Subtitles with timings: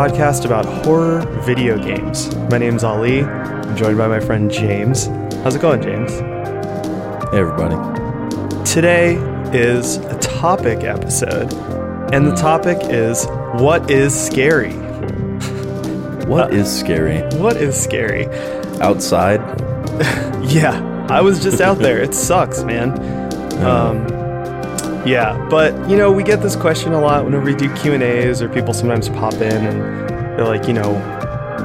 [0.00, 2.34] Podcast about horror video games.
[2.50, 3.22] My name's Ali.
[3.22, 5.08] I'm joined by my friend James.
[5.42, 6.10] How's it going, James?
[7.30, 7.74] Hey, everybody.
[8.64, 9.16] Today
[9.52, 11.52] is a topic episode,
[12.14, 13.26] and the topic is
[13.56, 14.72] what is scary?
[16.24, 17.20] What is scary?
[17.38, 18.24] What is scary?
[18.80, 19.40] Outside?
[20.50, 22.00] Yeah, I was just out there.
[22.00, 22.92] It sucks, man.
[23.62, 24.06] Um,
[25.06, 28.02] yeah, but you know, we get this question a lot whenever we do Q and
[28.02, 29.80] A's, or people sometimes pop in and
[30.38, 30.92] they're like, you know,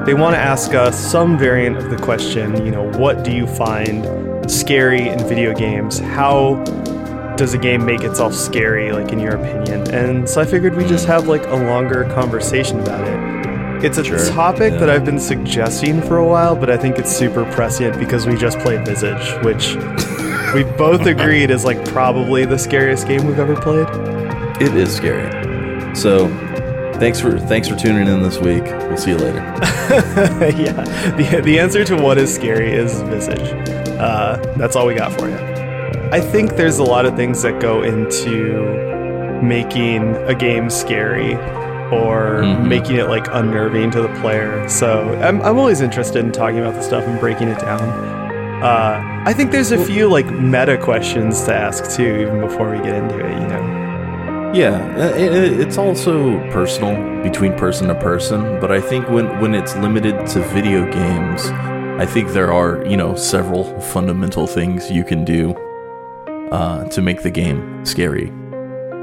[0.06, 2.66] they want to ask us some variant of the question.
[2.66, 6.00] You know, what do you find scary in video games?
[6.00, 6.64] How
[7.38, 9.94] does a game make itself scary, like in your opinion?
[9.94, 13.36] And so I figured we just have like a longer conversation about it.
[13.84, 14.80] It's a Sure, topic yeah.
[14.80, 18.36] that I've been suggesting for a while, but I think it's super prescient because we
[18.38, 19.76] just played Visage, which
[20.56, 23.88] we both agreed is like probably the scariest game we've ever played.
[24.62, 25.30] It is scary.
[25.96, 26.30] So,
[26.98, 28.64] thanks for thanks for tuning in this week.
[28.64, 29.40] We'll see you later.
[30.58, 30.72] yeah,
[31.18, 33.52] the, the answer to what is scary is Visage.
[34.00, 35.38] Uh, that's all we got for you.
[36.12, 38.64] I think there's a lot of things that go into
[39.44, 41.34] making a game scary
[41.92, 42.68] or Mhm.
[42.68, 44.68] making it like unnerving to the player.
[44.70, 47.82] So I'm, I'm always interested in talking about the stuff and breaking it down.
[48.64, 52.78] Uh, I think there's a few like meta questions to ask too, even before we
[52.78, 53.32] get into it.
[53.42, 54.52] You know.
[54.54, 59.28] Yeah, uh, it, it- it's also personal between person to person, but I think when
[59.42, 61.48] when it's limited to video games,
[62.00, 65.54] I think there are you know several fundamental things you can do
[66.52, 68.32] uh, to make the game scary.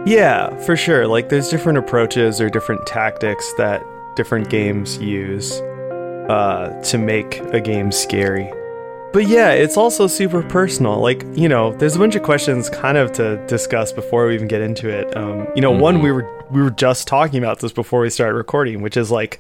[0.06, 1.06] Yeah, for sure.
[1.06, 3.82] Like there's different approaches or different tactics that
[4.16, 5.60] different games use
[6.30, 8.50] uh, to make a game scary.
[9.12, 11.00] But yeah, it's also super personal.
[11.00, 14.48] Like, you know, there's a bunch of questions kind of to discuss before we even
[14.48, 15.14] get into it.
[15.14, 18.34] Um, you know, one we were we were just talking about this before we started
[18.34, 19.38] recording, which is like,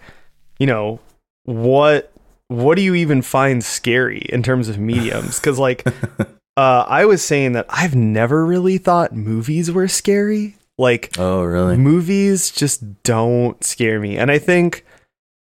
[0.58, 1.00] you know,
[1.44, 2.12] what
[2.48, 5.38] what do you even find scary in terms of mediums?
[5.38, 5.86] Cuz like
[6.56, 10.56] uh, I was saying that I've never really thought movies were scary.
[10.76, 11.78] Like Oh, really?
[11.78, 14.84] movies just don't scare me, and I think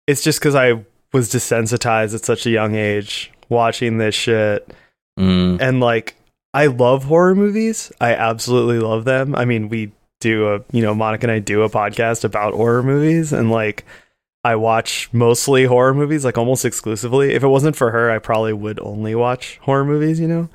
[0.05, 4.71] it's just because I was desensitized at such a young age watching this shit,
[5.19, 6.15] Mm, and like
[6.53, 7.91] I love horror movies.
[7.99, 9.35] I absolutely love them.
[9.35, 12.83] I mean, we do a you know Monica and I do a podcast about horror
[12.83, 13.83] movies, and like
[14.45, 17.33] I watch mostly horror movies, like almost exclusively.
[17.33, 20.19] If it wasn't for her, I probably would only watch horror movies.
[20.19, 20.49] You know.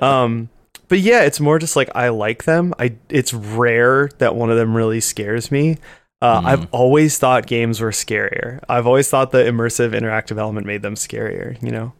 [0.00, 0.48] um
[0.88, 4.56] but yeah it's more just like i like them i it's rare that one of
[4.56, 5.76] them really scares me
[6.22, 10.80] uh, i've always thought games were scarier i've always thought the immersive interactive element made
[10.80, 11.92] them scarier you know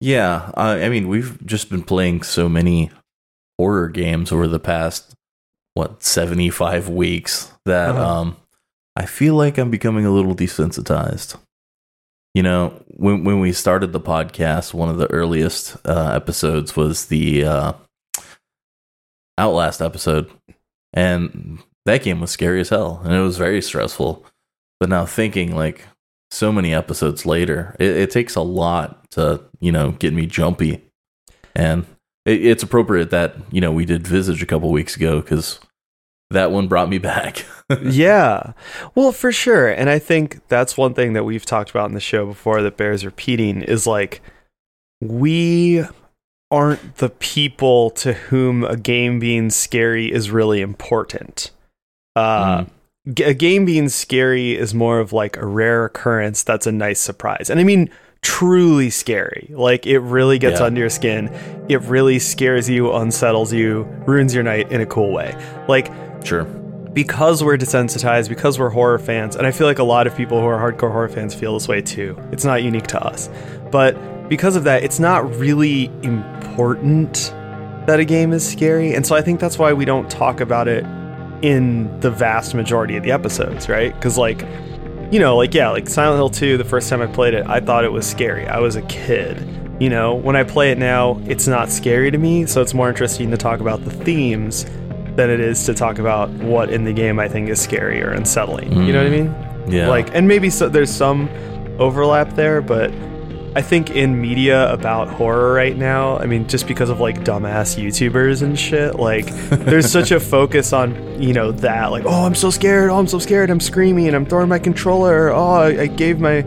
[0.00, 2.90] Yeah, uh, I mean, we've just been playing so many
[3.58, 5.14] horror games over the past
[5.74, 8.20] what seventy five weeks that Uh-huh.
[8.20, 8.36] um,
[8.96, 11.36] I feel like I'm becoming a little desensitized.
[12.34, 17.06] You know, when when we started the podcast, one of the earliest uh, episodes was
[17.06, 17.72] the uh,
[19.38, 20.30] Outlast episode,
[20.92, 24.24] and that game was scary as hell, and it was very stressful.
[24.80, 25.86] But now thinking like
[26.34, 30.82] so many episodes later, it, it takes a lot to you know get me jumpy,
[31.54, 31.86] and
[32.24, 35.60] it, it's appropriate that you know we did Visage a couple weeks ago because
[36.30, 37.44] that one brought me back.
[37.82, 38.52] yeah.
[38.94, 39.68] Well for sure.
[39.68, 42.76] And i think that's one thing that we've talked about in the show before that
[42.76, 44.20] bears repeating is like
[45.00, 45.84] we
[46.50, 51.50] aren't the people to whom a game being scary is really important.
[52.16, 52.70] Uh Mm.
[53.24, 57.50] A game being scary is more of like a rare occurrence that's a nice surprise.
[57.50, 57.90] And I mean
[58.22, 59.50] truly scary.
[59.54, 60.66] Like it really gets Yeah.
[60.66, 61.30] under your skin.
[61.68, 65.34] It really scares you, unsettles you, ruins your night in a cool way.
[65.68, 65.92] Like
[66.24, 66.44] sure.
[66.94, 70.40] because we're desensitized, because we're horror fans, and I feel like a lot of people
[70.40, 72.16] who are hardcore horror fans feel this way too.
[72.32, 73.28] It's not unique to us.
[73.70, 77.34] But because of that, it's not really important
[77.86, 78.94] that a game is scary.
[78.94, 80.84] And so I think that's why we don't talk about it
[81.44, 83.94] in the vast majority of the episodes, right?
[83.94, 84.40] Because, like,
[85.12, 87.60] you know, like, yeah, like Silent Hill 2, the first time I played it, I
[87.60, 88.48] thought it was scary.
[88.48, 89.46] I was a kid.
[89.78, 92.46] You know, when I play it now, it's not scary to me.
[92.46, 94.64] So it's more interesting to talk about the themes
[95.16, 98.10] than it is to talk about what in the game I think is scary or
[98.10, 98.72] unsettling.
[98.72, 99.66] You know what I mm.
[99.66, 99.70] mean?
[99.70, 99.88] Yeah.
[99.88, 101.28] Like, and maybe so, there's some
[101.78, 102.90] overlap there, but
[103.56, 107.80] I think in media about horror right now, I mean, just because of like dumbass
[107.80, 112.34] YouTubers and shit, like there's such a focus on, you know, that, like, oh, I'm
[112.34, 115.82] so scared, oh, I'm so scared, I'm screaming, and I'm throwing my controller, oh, I,
[115.82, 116.42] I gave my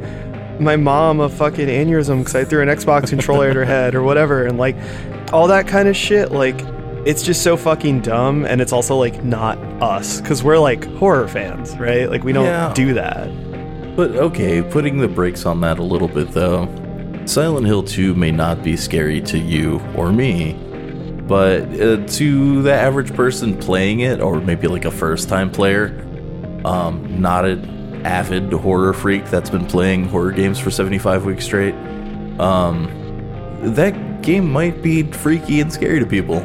[0.59, 4.01] my mom a fucking aneurysm because I threw an Xbox controller at her head or
[4.03, 4.75] whatever, and like
[5.31, 6.59] all that kind of shit, like
[7.05, 11.27] it's just so fucking dumb and it's also like not us cuz we're like horror
[11.27, 12.09] fans, right?
[12.09, 12.73] Like we don't Yeah.
[12.73, 13.29] do that.
[13.95, 16.67] But okay, putting the brakes on that a little bit though.
[17.27, 20.53] Silent Hill 2 may not be scary to you or me,
[21.27, 25.87] but uh, to the average person playing it, or maybe like a first time player,
[26.63, 31.75] um, not an avid horror freak that's been playing horror games for 75 weeks straight,
[32.39, 32.89] um,
[33.61, 36.39] that game might be freaky and scary to people.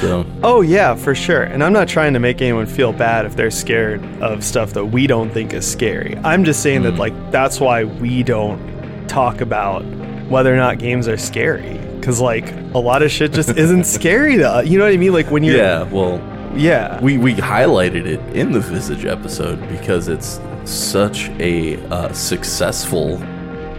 [0.00, 1.42] So, Oh yeah, for sure.
[1.42, 4.86] And I'm not trying to make anyone feel bad if they're scared of stuff that
[4.86, 6.16] we don't think is scary.
[6.24, 9.84] I'm just saying that like that's why we don't talk about
[10.28, 14.36] whether or not games are scary cuz like a lot of shit just isn't scary
[14.36, 14.66] to us.
[14.66, 15.12] You know what I mean?
[15.12, 16.20] Like when you're yeah, well,
[16.54, 17.00] yeah.
[17.00, 23.18] we, we highlighted it in the Visage episode because it's such a uh, successful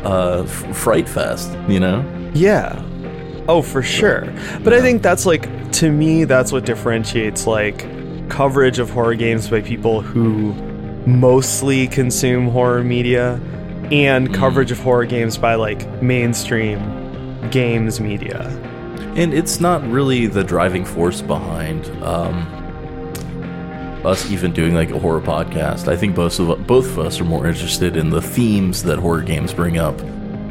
[0.05, 2.05] uh, f- fright fest, you know?
[2.33, 2.81] Yeah.
[3.47, 4.33] Oh, for sure.
[4.63, 7.85] But I think that's like to me that's what differentiates like
[8.29, 10.53] coverage of horror games by people who
[11.05, 13.39] mostly consume horror media
[13.91, 16.79] and coverage of horror games by like mainstream
[17.49, 18.41] games media.
[19.15, 22.45] And it's not really the driving force behind um,
[24.05, 25.87] us even doing like a horror podcast.
[25.87, 29.21] I think both of both of us are more interested in the themes that horror
[29.21, 29.97] games bring up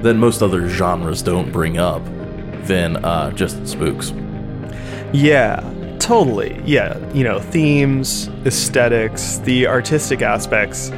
[0.03, 2.05] than most other genres don't bring up
[2.65, 4.13] than uh, just spooks.
[5.13, 5.61] Yeah,
[5.99, 6.61] totally.
[6.65, 10.91] Yeah, you know, themes, aesthetics, the artistic aspects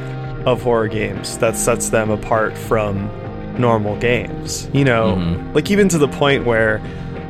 [0.45, 3.09] of horror games that sets them apart from
[3.57, 4.69] normal games.
[4.73, 5.53] You know, Mhm.
[5.55, 6.81] like even to the point where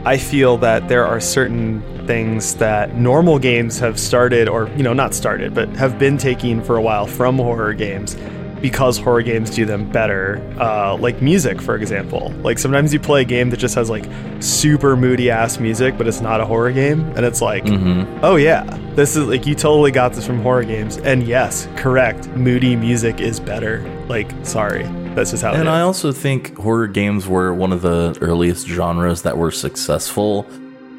[0.05, 4.93] I feel that there are certain things that normal games have started or, you know,
[4.93, 8.15] not started, but have been taking for a while from horror games
[8.61, 10.41] because horror games do them better.
[10.59, 12.31] Uh, like music, for example.
[12.41, 14.05] Like sometimes you play a game that just has like
[14.39, 18.19] super moody ass music, but it's not a horror game, and it's like, Mm-hmm.
[18.23, 18.63] oh yeah,
[18.95, 20.97] this is like you totally got this from horror games.
[20.97, 23.81] And yes, correct, moody music is better.
[24.07, 24.83] Like, sorry,
[25.15, 25.69] that's just how it And.
[25.69, 30.45] I also think horror games were one of the earliest genres that were successful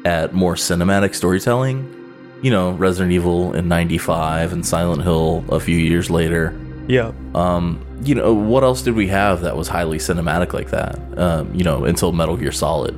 [0.05, 1.97] at more cinematic storytelling.
[2.41, 6.55] You know, Resident Evil in 95 and Silent Hill a few years later.
[6.87, 10.99] Yeah, Um, you know, what else did we have that was highly cinematic like that?
[11.17, 12.95] Um, you know, until Metal Gear Solid.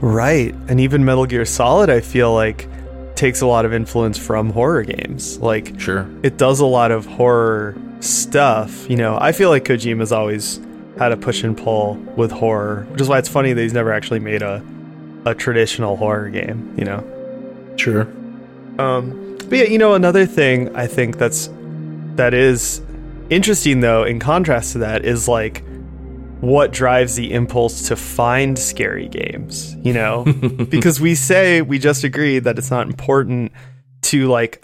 [0.00, 0.54] right.
[0.68, 2.68] And even Metal Gear Solid, I feel like
[3.16, 5.38] takes a lot of influence from horror games.
[5.38, 6.06] Like, Sure.
[6.22, 8.88] it does a lot of horror stuff.
[8.88, 10.60] You know, I feel like Kojima's always
[10.98, 13.92] had a push and pull with horror, which is why it's funny that he's never
[13.92, 14.62] actually made a
[15.26, 16.72] a traditional horror game.
[16.78, 17.04] You know.
[17.76, 18.06] Sure.
[18.78, 21.48] Um, but yeah, you know, another thing I think that's
[22.18, 22.82] that is
[23.30, 25.64] interesting though, in contrast to that, is like
[26.40, 29.74] what drives the impulse to find scary games.
[29.82, 30.24] You know,
[30.70, 33.52] because we say we just agreed that it's not important
[34.02, 34.62] to like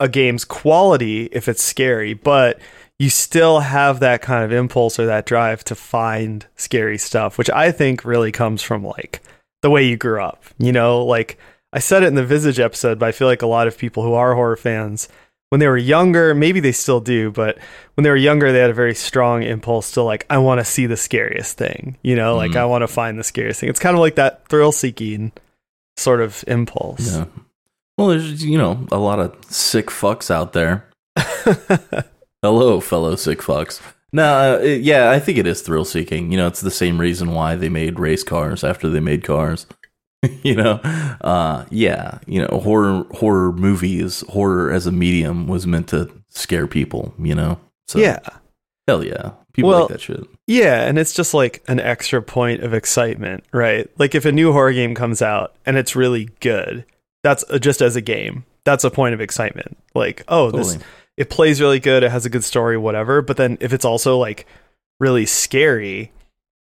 [0.00, 2.60] a game's quality if it's scary, but
[2.98, 7.50] you still have that kind of impulse or that drive to find scary stuff, which
[7.50, 9.20] I think really comes from like
[9.62, 10.44] the way you grew up.
[10.58, 11.38] You know, like
[11.72, 14.02] I said it in the Visage episode, but I feel like a lot of people
[14.02, 15.08] who are horror fans,
[15.52, 17.58] when they were younger, maybe they still do, but
[17.94, 20.64] when they were younger, they had a very strong impulse to like, I want to
[20.64, 21.98] see the scariest thing.
[22.02, 22.56] You know, like Mhm.
[22.56, 23.68] I want to find the scariest thing.
[23.68, 25.30] It's kind of like that thrill seeking
[25.98, 27.14] sort of impulse.
[27.14, 27.26] Yeah.
[27.98, 30.86] Well, there's, you know, a lot of sick fucks out there.
[32.42, 33.80] Hello, fellow sick fucks.
[34.12, 36.30] No, uh, it- yeah, I think it is thrill seeking.
[36.32, 39.66] You know, it's the same reason why they made race cars after they made cars.
[40.42, 40.74] you know,
[41.22, 46.66] uh, yeah, you know, horror horror movies, horror as a medium was meant to scare
[46.66, 47.14] people.
[47.18, 48.20] You know, so yeah.
[48.86, 50.24] hell yeah, people Well, like that shit.
[50.46, 53.88] Yeah, and it's just like an extra point of excitement, right?
[53.98, 56.84] Like if a new horror game comes out and it's really good,
[57.22, 58.44] that's uh, just as a game.
[58.64, 59.76] That's a point of excitement.
[59.92, 60.78] Like, oh, this
[61.16, 63.22] it plays really good, it has a good story, whatever.
[63.22, 64.46] But then if it's also like
[65.00, 66.12] really scary,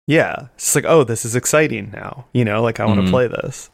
[0.09, 2.25] yeah, it's like, oh, this is exciting now.
[2.33, 3.11] You know, like I want to Mhm.
[3.11, 3.71] play this.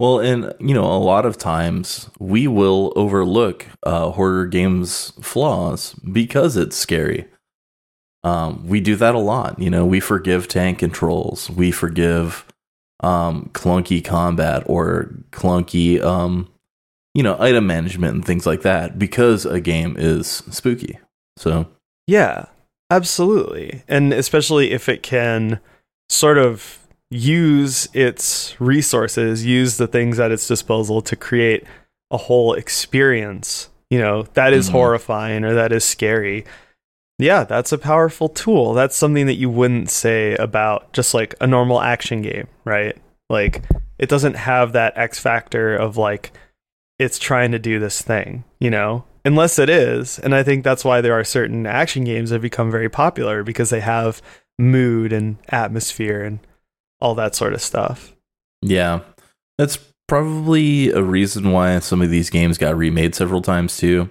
[0.00, 5.94] Well, and you know, a lot of times we will overlook uh, horror games' flaws
[5.94, 7.26] because it's scary.
[8.24, 9.58] Um, we do that a lot.
[9.58, 12.44] You know, we forgive tank controls, we forgive
[13.00, 16.48] um, clunky combat or clunky, um,
[17.14, 20.98] you know, item management and things like that because a game is spooky.
[21.36, 21.66] So,
[22.08, 22.46] Yeah,
[22.90, 23.82] absolutely.
[23.88, 25.60] And especially if it can
[26.08, 26.78] sort of
[27.10, 31.64] use its resources, use the things at its disposal to create
[32.10, 34.72] a whole experience, you know, that is Mhm.
[34.72, 36.44] horrifying or that is scary.
[37.18, 38.74] Yeah, that's a powerful tool.
[38.74, 42.96] That's something that you wouldn't say about just like a normal action game, right?
[43.28, 43.62] Like
[43.98, 46.32] it doesn't have that X factor of like
[46.98, 49.04] it's trying to do this thing, you know?
[49.28, 50.18] Unless it is.
[50.18, 53.42] And I think that's why there are certain action games that have become very popular
[53.42, 54.22] because they have
[54.58, 56.38] mood and atmosphere and
[56.98, 58.16] all that sort of stuff.
[58.62, 59.00] Yeah.
[59.58, 64.08] That's probably a reason why some of these games got remade several times too.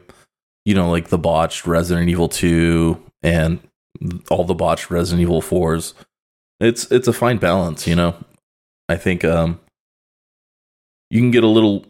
[0.65, 3.59] You know, like the botched Resident Evil 2 and
[4.29, 5.95] all the botched Resident Evil 4s.
[6.59, 8.15] It's it's a fine balance, you know.
[8.87, 9.59] I think um
[11.09, 11.87] you can get a little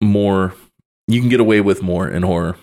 [0.00, 0.54] more
[1.06, 2.56] you can get away with more in horror.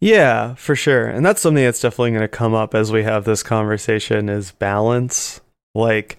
[0.00, 1.06] Yeah, for sure.
[1.06, 4.50] And that's something that's definitely going to come up as we have this conversation is
[4.52, 5.40] balance.
[5.74, 6.18] Like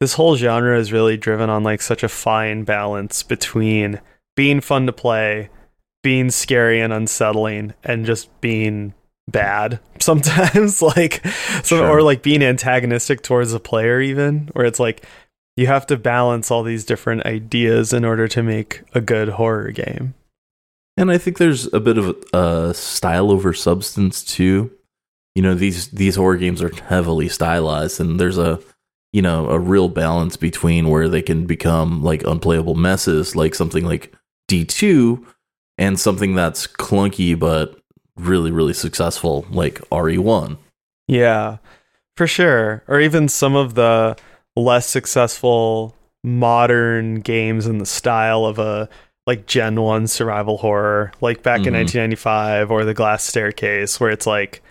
[0.00, 4.00] this whole genre is really driven on like such a fine balance between
[4.36, 5.48] being fun to play,
[6.02, 8.92] being scary and unsettling and just being
[9.28, 11.24] bad sometimes like
[11.64, 11.88] Sure.
[11.88, 15.06] or like being antagonistic towards the player even where it's like
[15.56, 19.70] you have to balance all these different ideas in order to make a good horror
[19.70, 20.14] game.
[21.00, 24.70] And I think there's a bit of a style over substance too.
[25.34, 28.60] You know, these these horror games are heavily stylized, and there's a
[29.14, 33.82] you know a real balance between where they can become like unplayable messes, like something
[33.86, 34.12] like
[34.46, 35.26] D two,
[35.78, 37.80] and something that's clunky but
[38.16, 40.58] really really successful, like RE one.
[41.08, 41.58] Yeah,
[42.14, 42.84] for sure.
[42.88, 44.18] Or even some of the
[44.54, 48.90] less successful modern games in the style of a
[49.26, 51.76] like Gen 1 survival horror, like back in Mhm.
[51.84, 54.62] 1995 or The Glass Staircase, where it's like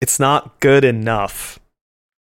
[0.00, 1.58] it's not good enough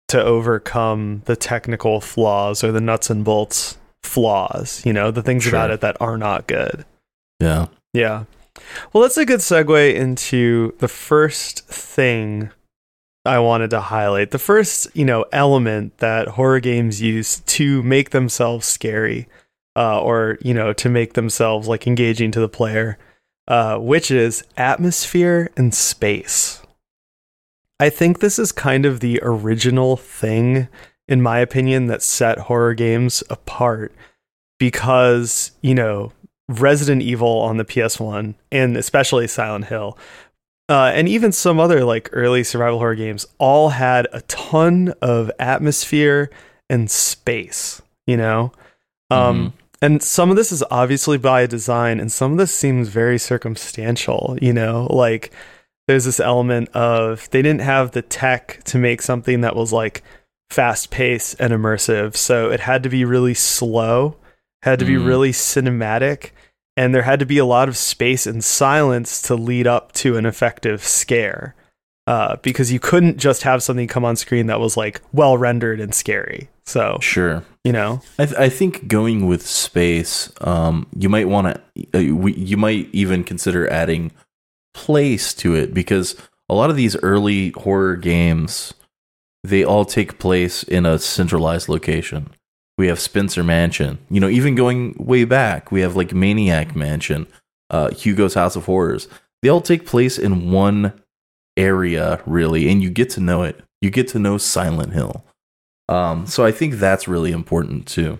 [0.08, 5.46] to overcome the technical flaws or the nuts and bolts flaws, you know, the things
[5.46, 6.84] about it that are not good.
[7.40, 8.25] Yeah, Yeah.
[8.92, 12.50] Well, that's a good segue into the first thing
[13.25, 14.30] I wanted to highlight.
[14.30, 19.26] The first, you know, element that horror games use to make themselves scary,
[19.76, 22.98] uh, or you know, to make themselves like engaging to the player,
[23.48, 26.62] uh, which is atmosphere and space.
[27.80, 30.68] I think this is kind of the original thing,
[31.08, 33.92] in my opinion, that set horror games apart
[34.58, 36.12] because, you know,
[36.48, 39.98] Resident Evil on the PS1 and especially Silent Hill,
[40.68, 45.30] uh, and even some other like early survival horror games all had a ton of
[45.38, 46.30] atmosphere
[46.70, 48.52] and space, you know?
[49.10, 49.52] Um,
[49.82, 54.36] And some of this is obviously by design, and some of this seems very circumstantial,
[54.40, 54.86] you know?
[54.90, 55.32] Like
[55.86, 60.02] there's this element of they didn't have the tech to make something that was like
[60.50, 62.16] fast paced and immersive.
[62.16, 64.16] So it had to be really slow,
[64.62, 65.06] had to be Mm.
[65.06, 66.30] really cinematic,
[66.76, 70.16] and there had to be a lot of space and silence to lead up to
[70.16, 71.54] an effective scare.
[72.06, 75.80] Uh, because you couldn't just have something come on screen that was like well rendered
[75.80, 76.50] and scary.
[76.66, 77.42] So, sure.
[77.64, 81.58] you know, I, th- I think going with space, um, you might want
[81.94, 84.12] to, uh, we- you might even consider adding
[84.75, 86.14] place to it because
[86.49, 88.75] a lot of these early horror games,
[89.42, 92.28] they all take place in a centralized location.
[92.76, 97.26] We have Spencer Mansion, you know, even going way back, we have like Maniac Mansion,
[97.70, 99.08] uh, Hugo's House of Horrors.
[99.42, 100.92] They all take place in one
[101.56, 103.61] area, really, and you get to know it.
[103.80, 105.25] You get to know Silent Hill.
[105.88, 108.18] Um, so I think that's really important too.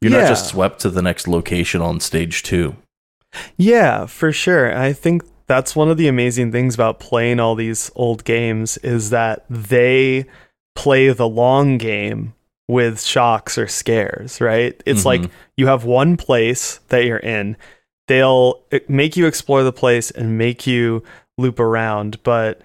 [0.00, 0.20] You're Yeah.
[0.22, 2.76] not just swept to the next location on stage two.
[3.56, 4.76] Yeah, for sure.
[4.76, 9.10] I think that's one of the amazing things about playing all these old games is
[9.10, 10.26] that they
[10.74, 12.34] play the long game
[12.68, 14.80] with shocks or scares, right?
[14.86, 15.06] It's Mhm.
[15.06, 15.22] like
[15.56, 17.56] you have one place that you're in.
[18.08, 21.02] They'll eh, make you explore the place and make you
[21.38, 22.62] loop around, but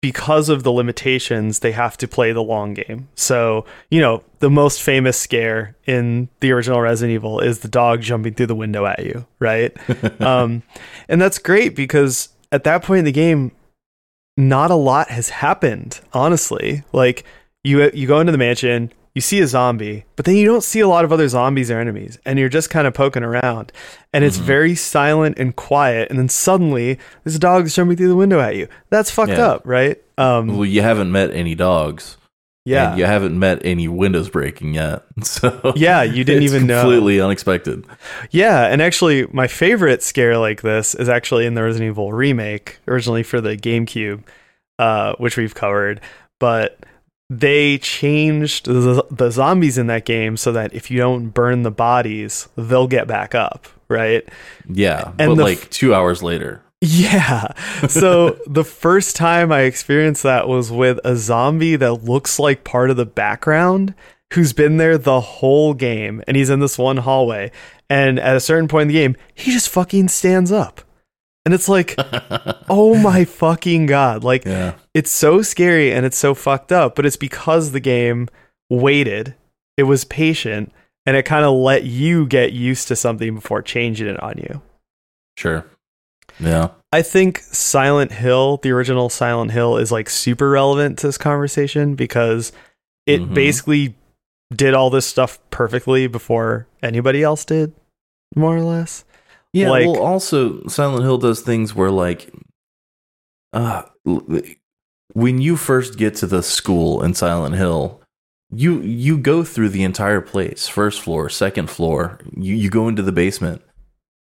[0.00, 3.08] because of the limitations, they have to play the long game.
[3.14, 8.02] So, you know, the most famous scare in the original Resident Evil is the dog
[8.02, 9.72] jumping through the window at you, right?
[10.20, 10.64] um,
[11.08, 13.52] and that's great because at that point in the game,
[14.36, 16.00] not a lot has happened.
[16.12, 17.24] Honestly, like
[17.62, 20.80] you you go into the mansion, you see a zombie, but then you don't see
[20.80, 23.70] a lot of other zombies or enemies, and you're just kind of poking around,
[24.12, 24.42] and it's Mhm.
[24.42, 26.08] very silent and quiet.
[26.10, 28.68] And then suddenly, there's this dog's jumping through the window at you.
[28.90, 29.46] That's fucked Yeah.
[29.48, 29.98] up, right?
[30.16, 32.16] Um, well, you haven't met any dogs.
[32.64, 35.02] yeah, and you haven't met any windows breaking yet.
[35.24, 36.82] So Yeah, you didn't even know.
[36.82, 37.84] Completely unexpected.
[38.30, 42.78] Yeah, and actually, my favorite scare like this is actually in the Resident Evil remake,
[42.86, 44.20] originally for the GameCube,
[44.78, 46.00] uh, which we've covered.
[46.38, 46.78] But
[47.38, 51.70] they changed the, the zombies in that game so that if you don't burn the
[51.70, 54.28] bodies, they'll get back up, right?
[54.68, 56.62] Yeah, And but the like two hours later.
[56.82, 57.52] Yeah.
[57.88, 62.90] So the first time I experienced that was with a zombie that looks like part
[62.90, 63.94] of the background
[64.34, 67.50] who's been there the whole game and he's in this one hallway
[67.88, 70.80] and at a certain point in the game he just fucking stands up
[71.44, 71.94] and it's like
[72.70, 74.74] oh my fucking god like Yeah.
[74.94, 78.28] It's so scary and it's so fucked up but it's because the game
[78.70, 79.34] waited
[79.76, 80.72] it was patient
[81.06, 84.60] and it kind of let you get used to something before changing it on you
[85.38, 85.64] Sure.
[86.38, 86.68] Yeah.
[86.92, 91.94] I think Silent Hill, the original Silent Hill, is like super relevant to this conversation
[91.94, 92.52] because
[93.06, 93.34] it Mhm.
[93.34, 93.94] basically
[94.54, 97.72] did all this stuff perfectly before anybody else did,
[98.36, 99.04] more or less.
[99.54, 99.70] Yeah.
[99.70, 102.30] Like- well, also Silent Hill does things where like,
[103.54, 103.84] uh,
[105.14, 108.00] when you first get to the school in Silent Hill,
[108.50, 112.18] you you go through the entire place, first floor, second floor.
[112.36, 113.62] You you go into the basement,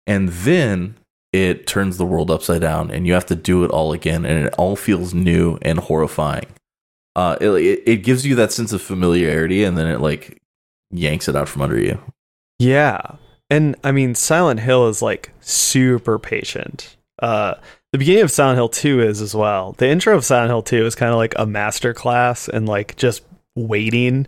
[0.06, 0.96] and then
[1.32, 4.46] it turns the world upside down, and you have to do it all again, and
[4.46, 6.46] it all feels new and horrifying.
[7.14, 10.42] Uh, it it, gives you that sense of familiarity, and then it like
[10.90, 12.00] yanks it out from under you.
[12.58, 13.16] Yeah.
[13.48, 16.96] And I mean, Silent Hill is like super patient.
[17.20, 17.54] Uh,
[17.92, 19.72] the beginning of Silent Hill 2 is as well.
[19.78, 22.96] The intro of Silent Hill 2 is kind of like a master class and like
[22.96, 23.22] just
[23.54, 24.26] waiting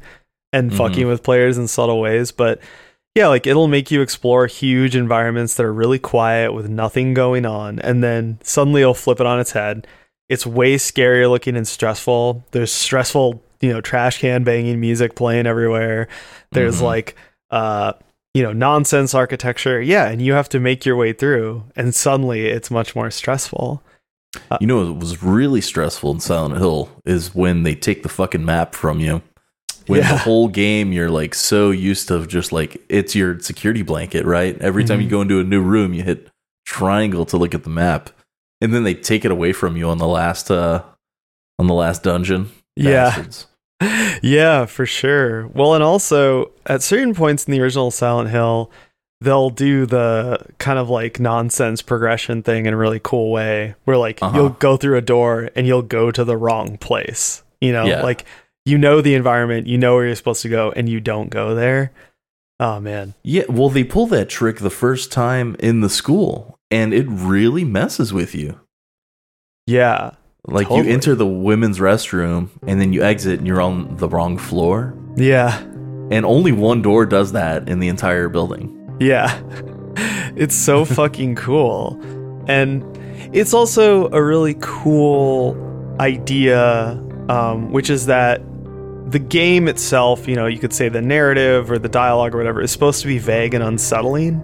[0.52, 0.76] and Mhm.
[0.76, 2.32] fucking with players in subtle ways.
[2.32, 2.60] But
[3.14, 7.44] yeah, like it'll make you explore huge environments that are really quiet with nothing going
[7.44, 7.78] on.
[7.80, 9.86] And then suddenly it'll flip it on its head.
[10.28, 12.44] It's way scarier looking and stressful.
[12.52, 16.06] There's stressful, you know, trash can banging music playing everywhere.
[16.52, 16.82] There's Mhm.
[16.84, 17.16] like,
[17.50, 17.94] uh,
[18.34, 19.80] you know, nonsense architecture.
[19.80, 20.08] Yeah.
[20.08, 21.64] And you have to make your way through.
[21.76, 23.82] And suddenly it's much more stressful.
[24.60, 28.44] You know what was really stressful in Silent Hill is when they take the fucking
[28.44, 29.22] map from you.
[29.86, 30.12] When Yeah.
[30.12, 34.56] the whole game you're like so used to just like it's your security blanket, right?
[34.60, 35.10] Every time you Mhm.
[35.10, 36.28] go into a new room, you hit
[36.66, 38.10] triangle to look at the map.
[38.60, 40.82] And then they take it away from you on the last uh
[41.58, 42.50] on the last dungeon.
[42.76, 43.06] Yeah.
[43.06, 43.46] Bastards.
[44.22, 45.46] Yeah, for sure.
[45.48, 48.70] Well, and also at certain points in the original Silent Hill,
[49.20, 53.96] they'll do the kind of like nonsense progression thing in a really cool way where
[53.96, 54.36] like Uh-huh.
[54.36, 57.42] you'll go through a door and you'll go to the wrong place.
[57.60, 58.02] You know, Yeah.
[58.02, 58.24] like
[58.64, 61.54] you know the environment, you know where you're supposed to go, and you don't go
[61.54, 61.90] there.
[62.60, 63.14] Oh man.
[63.22, 67.64] Yeah, well they pull that trick the first time in the school and it really
[67.64, 68.58] messes with you.
[69.66, 70.12] Yeah.
[70.46, 70.88] Like Totally.
[70.88, 74.94] you enter the women's restroom and then you exit and you're on the wrong floor.
[75.16, 75.58] Yeah.
[76.10, 78.96] And only one door does that in the entire building.
[79.00, 79.40] Yeah.
[80.36, 82.00] It's so fucking cool.
[82.46, 82.84] And
[83.34, 85.56] it's also a really cool
[85.98, 86.90] idea,
[87.28, 88.40] um, which is that
[89.10, 92.60] the game itself, you know, you could say the narrative or the dialogue or whatever,
[92.60, 94.40] is supposed to be vague and unsettling,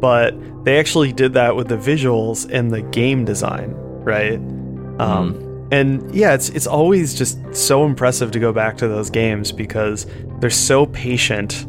[0.00, 3.70] but they actually did that with the visuals and the game design,
[4.02, 4.40] right?
[4.98, 9.52] Um, and yeah, it's it's always just so impressive to go back to those games
[9.52, 10.06] because
[10.40, 11.64] they're so patient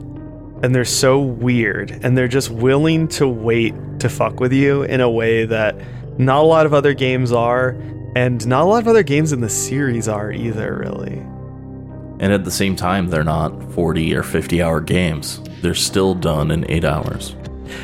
[0.64, 5.02] and they're so weird and they're just willing to wait to fuck with you in
[5.02, 5.76] a way that
[6.20, 7.70] not a lot of other games are
[8.16, 11.18] and not a lot of other games in the series are either really
[12.20, 15.40] And at the same time, they're not 40 or 50 hour games.
[15.62, 17.36] They're still done in eight hours.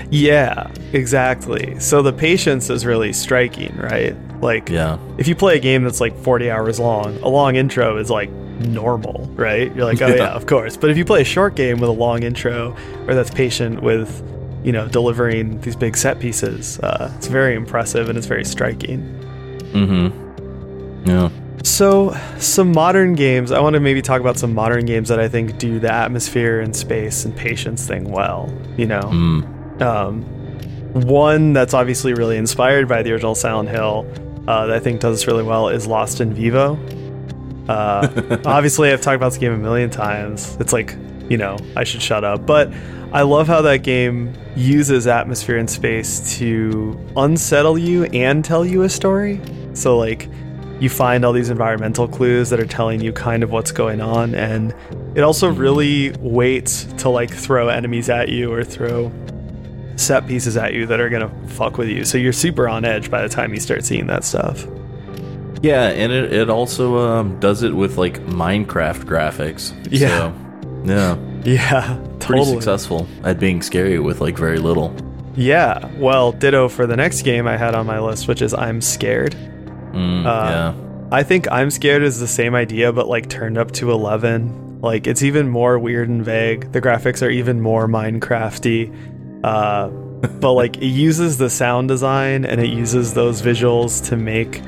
[0.09, 4.97] yeah exactly so the patience is really striking right like Yeah.
[5.17, 8.29] if you play a game that's like 40 hours long a long intro is like
[8.29, 10.15] normal right you're like oh Yeah.
[10.15, 12.75] yeah of course but if you play a short game with a long intro
[13.07, 14.21] or that's patient with
[14.63, 19.01] you know delivering these big set pieces uh, it's very impressive and it's very striking
[19.73, 21.09] Mm hmm.
[21.09, 21.29] Yeah.
[21.63, 25.27] So, some modern games, I want to maybe talk about some modern games that I
[25.29, 28.53] think do the atmosphere and space and patience thing well.
[28.77, 29.81] You know, Mm.
[29.81, 30.21] um,
[30.93, 34.05] one that's obviously really inspired by the original Silent Hill
[34.47, 36.77] uh, that I think does this really well is Lost in Vivo.
[37.67, 40.57] Uh, obviously, I've talked about this game a million times.
[40.59, 40.95] It's like,
[41.29, 42.45] you know, I should shut up.
[42.45, 42.71] But
[43.13, 48.83] I love how that game uses atmosphere and space to unsettle you and tell you
[48.83, 49.39] a story.
[49.73, 50.27] So, like,
[50.79, 54.35] you find all these environmental clues that are telling you kind of what's going on.
[54.35, 54.75] And
[55.15, 59.11] it also really waits to, like, throw enemies at you or throw
[59.95, 62.03] set pieces at you that are going to fuck with you.
[62.05, 64.65] So you're super on edge by the time you start seeing that stuff.
[65.61, 69.73] Yeah, and it, it also um, does it with like Minecraft graphics.
[69.89, 70.07] Yeah.
[70.07, 71.17] So, yeah.
[71.45, 74.95] Yeah, Pretty successful at being scary with like very little.
[75.35, 78.81] Yeah, well, ditto for the next game I had on my list, which is I'm
[78.81, 79.33] Scared.
[79.93, 80.73] Mm, Uh, yeah.
[81.11, 84.79] I think I'm Scared is the same idea, but like turned up to 11.
[84.81, 86.71] Like it's even more weird and vague.
[86.71, 89.12] The graphics are even more Minecrafty.
[89.43, 94.61] Uh, but like it uses the sound design and it uses those visuals to make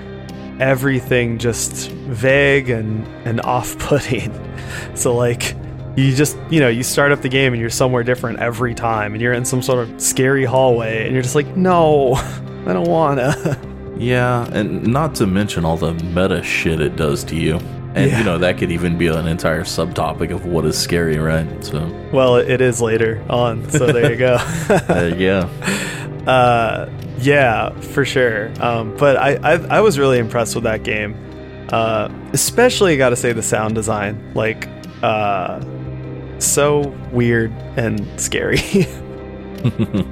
[0.59, 4.33] everything just vague and and off-putting.
[4.95, 5.55] So like
[5.95, 9.13] you just you know you start up the game and you're somewhere different every time
[9.13, 12.15] and you're in some sort of scary hallway and you're just like no
[12.65, 13.33] i don't wanna
[13.97, 17.59] Yeah, and not to mention all the meta shit it does to you.
[17.95, 18.17] And Yeah.
[18.19, 21.47] you know, that could even be an entire subtopic of what is scary, right?
[21.63, 21.79] So.
[22.11, 24.37] Well it is later on so there you go.
[24.87, 25.49] There you go.
[26.29, 28.51] uh yeah for sure.
[28.59, 31.15] Um but I, I i was really impressed with that game.
[31.71, 34.33] Uh especially gotta say the sound design.
[34.35, 34.67] Like
[35.01, 35.61] uh
[36.39, 38.59] so weird and scary.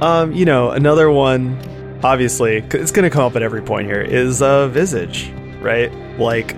[0.00, 1.58] Um you know another one
[2.04, 5.90] obviously, it's gonna come up at every point here is uh visage right?
[6.18, 6.54] Like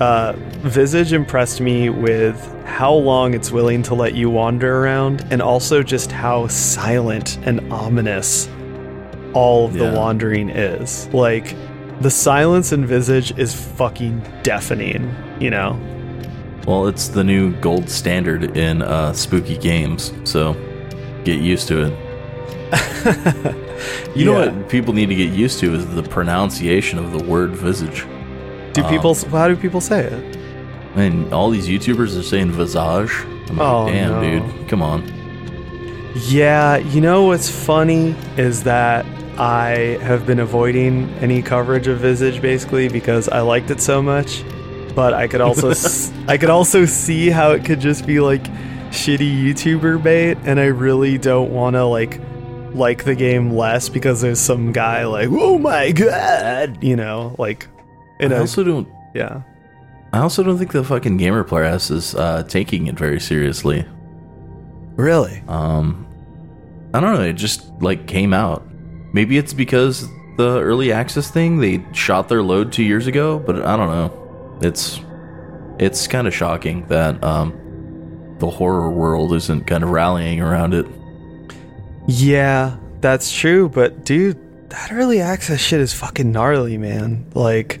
[0.00, 0.32] uh
[0.62, 5.82] visage impressed me with how long it's willing to let you wander around and also
[5.82, 8.48] just how silent and ominous
[9.34, 11.54] all of the wandering is like
[12.00, 15.78] the silence in visage is fucking deafening you know
[16.66, 20.52] Well, it's the new gold standard in uh, spooky games, so
[21.24, 21.94] get used to it.
[24.14, 27.50] You know what people need to get used to is the pronunciation of the word
[27.56, 28.04] visage.
[28.80, 30.36] Do Um, people how do people say it
[30.96, 33.12] I mean, all these YouTubers are saying visage.
[33.50, 34.20] I'm like, Oh, damn, no.
[34.48, 35.04] dude, come on.
[36.26, 39.04] Yeah, you know what's funny is that
[39.38, 44.42] I have been avoiding any coverage of Visage basically because I liked it so much.
[44.96, 48.42] But I could also s- I could also see how it could just be like
[48.90, 52.20] shitty YouTuber bait, and I really don't want to like
[52.72, 57.68] like the game less because there's some guy like, oh my god, you know, like
[58.20, 58.88] in I a also don't.
[59.14, 59.42] yeah.
[60.12, 63.84] I also don't think the fucking gamer player S is uh, taking it very seriously.
[64.96, 65.42] Really?
[65.48, 66.06] Um,
[66.94, 67.22] I don't know.
[67.22, 68.66] It just like came out.
[69.12, 73.64] Maybe it's because the early access thing they shot their load two years ago, but
[73.64, 74.58] I don't know.
[74.62, 75.00] It's
[75.78, 77.52] it's kind of shocking that um
[78.38, 80.86] the horror world isn't kind of rallying around it.
[82.06, 84.38] Yeah, that's true, but dude,
[84.70, 87.26] that early access shit is fucking gnarly, man.
[87.34, 87.80] Like,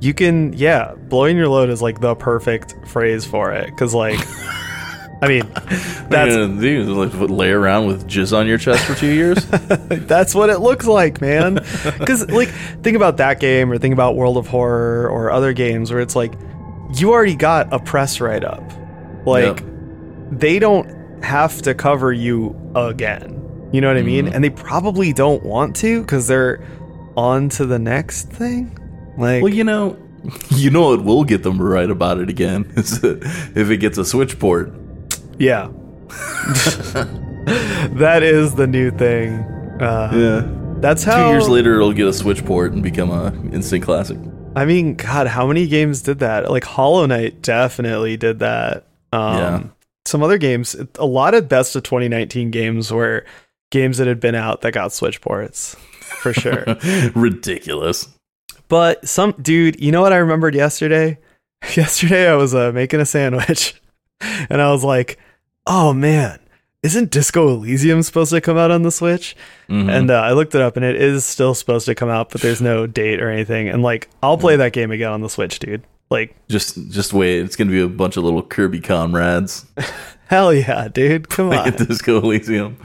[0.00, 3.74] you can, yeah, blowing your load is like the perfect phrase for it.
[3.76, 4.18] Cause, like,
[5.22, 8.94] I mean, That's that's dude, like, what, lay around with jizz on your chest for
[8.94, 9.44] two years.
[10.06, 11.56] that's what it looks like, man.
[12.06, 12.48] Cause, like,
[12.82, 16.14] think about that game or think about World of Horror or other games where it's
[16.14, 16.34] like,
[16.94, 18.62] you already got a press write up.
[19.24, 19.64] Like, Yep.
[20.32, 23.32] they don't have to cover you again.
[23.72, 24.26] You know what I mean?
[24.26, 24.34] Mhm.
[24.34, 26.62] And they probably don't want to because they're
[27.16, 28.78] on to the next thing.
[29.16, 29.96] Like, well, you know,
[30.50, 34.04] you know it will get them to write about it again if it gets a
[34.04, 34.72] switch port.
[35.38, 35.68] yeah.
[37.96, 39.34] that is the new thing.
[39.80, 40.52] Uh, Yeah.
[40.80, 41.28] That's how.
[41.28, 44.18] Two years later, it'll get a switch port and become a instant classic.
[44.54, 46.50] I mean, God, how many games did that?
[46.50, 48.86] Like Hollow Knight definitely did that.
[49.12, 49.62] Um, Yeah.
[50.04, 53.24] Some other games, a lot of best of 2019 games were
[53.72, 56.64] games that had been out that got Switch ports, for sure.
[57.14, 58.06] Ridiculous.
[58.68, 61.18] But some dude, you know what I remembered yesterday?
[61.74, 63.80] Yesterday I was uh, making a sandwich,
[64.20, 65.18] and I was like,
[65.66, 66.38] "Oh man,
[66.82, 69.34] isn't Disco Elysium supposed to come out on the Switch?"
[69.68, 69.90] Mhm.
[69.90, 72.40] And uh, I looked it up, and it is still supposed to come out, but
[72.42, 73.68] there's no date or anything.
[73.68, 75.82] And like, I'll play that game again on the Switch, dude.
[76.10, 77.40] Like, just just wait.
[77.40, 79.64] It's gonna be a bunch of little Kirby comrades
[80.26, 81.28] hell yeah, dude!
[81.30, 82.76] Come on, Disco Elysium.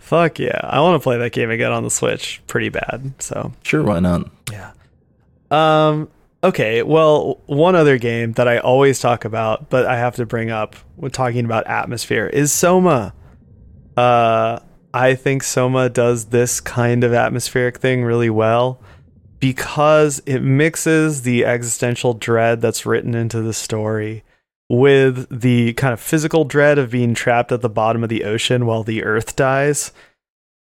[0.00, 0.60] fuck yeah!
[0.64, 3.14] I want to play that game again on the Switch, pretty bad.
[3.20, 4.28] So Sure, why not?
[4.50, 4.72] Yeah.
[5.52, 6.08] Um.
[6.44, 6.82] Okay.
[6.82, 10.74] Well, one other game that I always talk about, but I have to bring up
[10.96, 13.14] when talking about atmosphere is Soma.
[13.96, 14.58] Uh,
[14.94, 18.80] I think Soma does this kind of atmospheric thing really well
[19.38, 24.22] because it mixes the existential dread that's written into the story
[24.68, 28.66] with the kind of physical dread of being trapped at the bottom of the ocean
[28.66, 29.92] while the earth dies.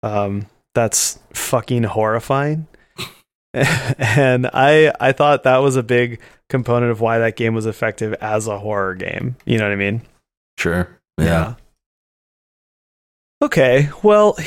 [0.01, 2.67] Um, that's fucking horrifying.
[3.97, 8.13] and I I thought that was a big component of why that game was effective
[8.21, 9.35] as a horror game.
[9.45, 10.01] You know what I mean?
[10.57, 10.89] Sure.
[11.19, 11.55] Yeah.
[13.41, 14.37] Okay, well,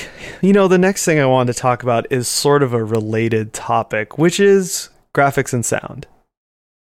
[0.41, 3.53] you know, the next thing I wanted to talk about is sort of a related
[3.53, 6.07] topic, which is graphics and sound.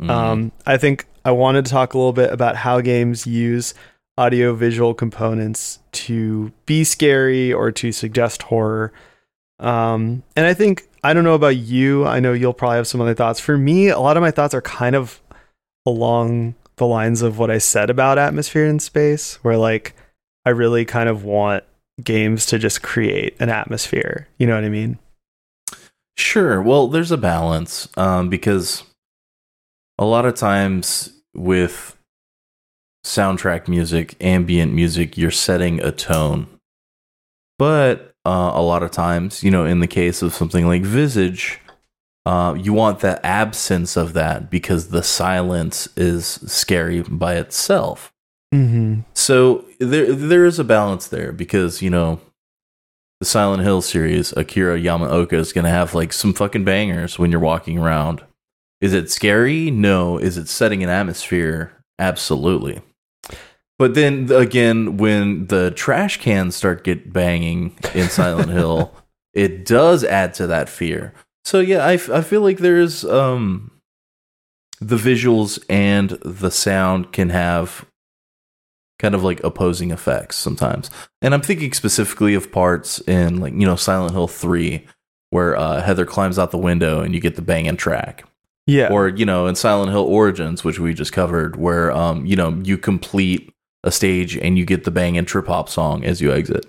[0.02, 0.10] Mhm.
[0.10, 3.74] Um, I think I wanted to talk a little bit about how games use
[4.18, 8.92] audio visual components to be scary or to suggest horror.
[9.60, 13.02] Um, and I think, I don't know about you, I know you'll probably have some
[13.02, 13.40] other thoughts.
[13.40, 15.20] For me, a lot of my thoughts are kind of
[15.86, 19.96] along the lines of what I said about atmosphere in space, where like
[20.46, 21.64] I really kind of want
[22.04, 24.28] games to just create an atmosphere.
[24.38, 25.00] You know what I mean?
[26.18, 26.62] Sure.
[26.62, 28.84] Well, there's a balance um, because
[29.98, 31.98] a lot of times with
[33.06, 36.48] soundtrack music, ambient music, you're setting a tone.
[37.58, 41.60] But uh, a lot of times, you know, in the case of something like Visage,
[42.26, 48.14] uh, you want the absence of that because the silence is scary by itself.
[48.54, 49.02] Mm-hmm.
[49.14, 52.20] So there there is a balance there because you know
[53.22, 57.30] the Silent Hill series, Akira Yamaoka is going to have like some fucking bangers when
[57.30, 58.24] you're walking around.
[58.82, 59.70] Is it scary?
[59.70, 60.18] No.
[60.18, 61.72] Is it setting an atmosphere?
[62.00, 62.82] Absolutely.
[63.82, 68.94] But then again, when the trash cans start get banging in Silent Hill,
[69.34, 71.16] it does add to that fear.
[71.46, 73.72] So yeah, I, f- I feel like there's um
[74.80, 77.88] the visuals and the sound can have
[79.00, 80.92] kind of like opposing effects sometimes.
[81.24, 84.86] And I'm thinking specifically of parts in like, you know, Silent Hill 3
[85.32, 88.26] where uh, Heather climbs out the window and you get the banging track.
[88.68, 88.90] Yeah.
[88.92, 92.62] Or, you know, in Silent Hill Origins, which we just covered, where um, you know,
[92.64, 93.52] you complete
[93.84, 96.66] a stage and you get the bang and trip hop song as you exit.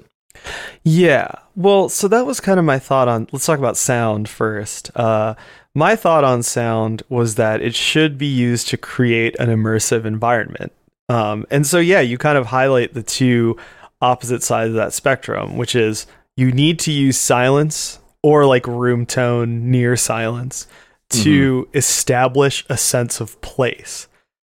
[0.83, 1.31] Yeah.
[1.55, 4.91] Well, so that was kind of my thought on let's talk about sound first.
[4.97, 5.35] Uh
[5.75, 10.73] my thought on sound was that it should be used to create an immersive environment.
[11.09, 13.57] Um and so yeah, you kind of highlight the two
[14.01, 19.05] opposite sides of that spectrum, which is you need to use silence or like room
[19.05, 20.67] tone near silence
[21.11, 24.09] to establish a sense of place.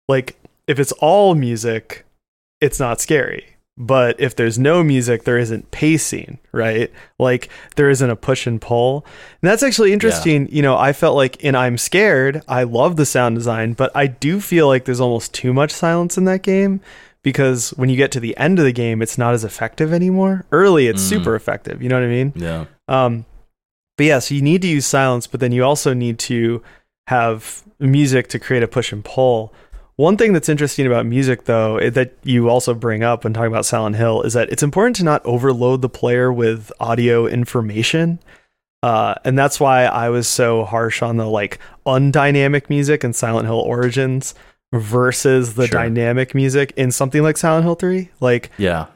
[0.08, 2.04] Like if it's all music,
[2.60, 3.44] it's not scary.
[3.80, 6.90] But if there's no music, there isn't pacing, right?
[7.20, 9.06] Like there isn't a push and pull.
[9.40, 10.48] And that's actually interesting.
[10.50, 14.08] You know, I felt like in I'm Scared, I love the sound design, but I
[14.08, 16.80] do feel like there's almost too much silence in that game
[17.22, 20.44] because when you get to the end of the game, it's not as effective anymore.
[20.50, 21.08] Early, it's Mm.
[21.08, 21.80] super effective.
[21.80, 22.32] You know what I mean?
[22.34, 22.64] Yeah.
[22.88, 23.26] Um,
[23.96, 26.64] but yeah, so you need to use silence, but then you also need to
[27.06, 29.52] have music to create a push and pull.
[29.98, 33.66] One thing that's interesting about music, though, that you also bring up when talking about
[33.66, 38.20] Silent Hill is that it's important to not overload the player with audio information.
[38.80, 43.46] Uh, and that's why I was so harsh on the like undynamic music in Silent
[43.46, 44.36] Hill Origins
[44.72, 45.80] versus the Sure.
[45.80, 48.08] dynamic music in something like Silent Hill 3.
[48.20, 48.86] Like, Yeah.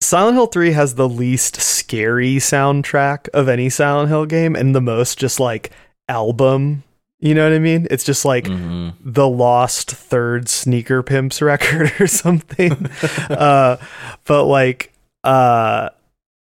[0.00, 4.80] Silent Hill 3 has the least scary soundtrack of any Silent Hill game and the
[4.80, 5.70] most just like
[6.08, 6.84] album.
[7.22, 7.86] You know what I mean?
[7.88, 12.72] It's just like hmm the lost third sneaker pimps record or something.
[13.30, 13.76] uh,
[14.24, 14.92] but like,
[15.24, 15.90] uh,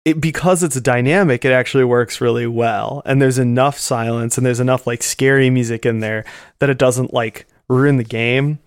[0.04, 3.02] it, because it's dynamic, it actually works really well.
[3.06, 6.26] And there's enough silence and there's enough like scary music in there
[6.60, 8.60] that it doesn't like ruin the game.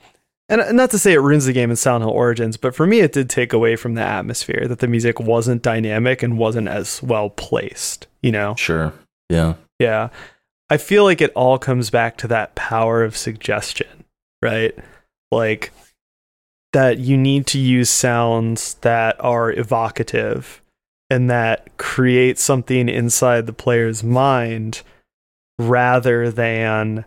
[0.48, 2.86] And and not to say it ruins the game in Silent Hill Origins, but for
[2.86, 6.68] me, it did take away from the atmosphere that the music wasn't dynamic and wasn't
[6.68, 8.54] as well placed, you know?
[8.54, 8.92] Sure.
[9.28, 9.54] Yeah.
[9.80, 10.10] Yeah.
[10.68, 14.04] I feel like it all comes back to that power of suggestion,
[14.42, 14.74] right?
[15.30, 15.72] Like
[16.72, 20.60] that you need to use sounds that are evocative
[21.08, 24.82] and that create something inside the player's mind
[25.58, 27.04] rather than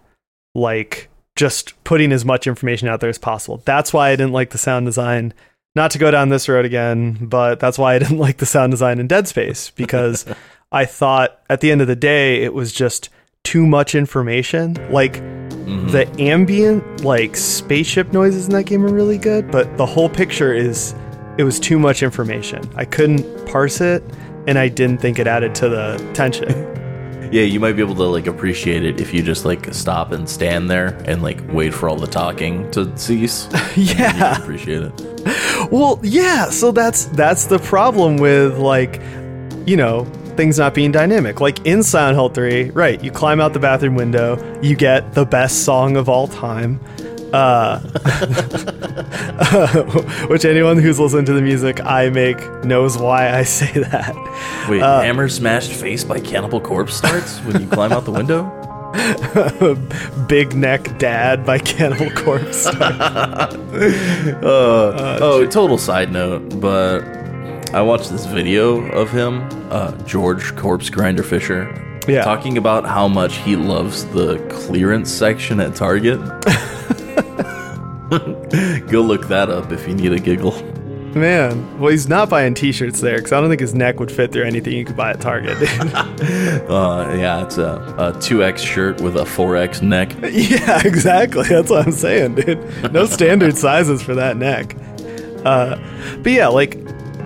[0.56, 3.62] like just putting as much information out there as possible.
[3.66, 5.34] That's why I didn't like the sound design.
[5.76, 8.72] Not to go down this road again, but that's why I didn't like the sound
[8.72, 10.26] design in Dead Space because
[10.72, 13.10] I thought at the end of the day it was just
[13.44, 14.76] too much information.
[14.92, 15.92] Like Mhm.
[15.92, 20.54] the ambient like spaceship noises in that game are really good, but the whole picture
[20.54, 20.94] is
[21.38, 22.62] it was too much information.
[22.76, 24.04] I couldn't parse it
[24.48, 26.66] and I didn't think it added to the tension.
[27.32, 30.28] Yeah, you might be able to like appreciate it if you just like stop and
[30.28, 33.48] stand there and like wait for all the talking to cease.
[33.76, 34.42] Yeah.
[34.42, 35.72] appreciate it.
[35.72, 39.00] Well, yeah, so that's that's the problem with like
[39.68, 40.08] you know,
[40.40, 41.42] things not being dynamic.
[41.42, 45.26] Like in Silent Hill 3, right, you climb out the bathroom window, you get the
[45.26, 46.80] best song of all time.
[47.34, 47.80] Uh,
[50.30, 54.16] which anyone who's listened to the music I make knows why I say that.
[54.70, 58.50] Wait, Uh, Hammer Smashed Face by Cannibal Corpse starts when you climb out the window?
[60.30, 62.66] Big Neck Dad by Cannibal Corpse.
[64.40, 67.02] Uh, oh, total side note, but
[67.74, 71.72] I watched this video of him, uh, George Corpse Grinder Fisher,
[72.08, 72.24] Yeah.
[72.24, 76.20] talking about how much he loves the clearance section at Target.
[78.90, 80.54] Go look that up if you need a giggle.
[81.14, 84.32] Man, well, he's not buying T-shirts there because I don't think his neck would fit
[84.32, 85.58] through anything you could buy at Target.
[86.70, 90.14] Uh, yeah, it's a, a 2X shirt with a 4X neck.
[90.32, 91.48] yeah, exactly.
[91.48, 92.94] That's what I'm saying, dude.
[92.94, 94.76] No standard sizes for that neck.
[95.46, 95.78] Uh,
[96.22, 96.78] but yeah, like,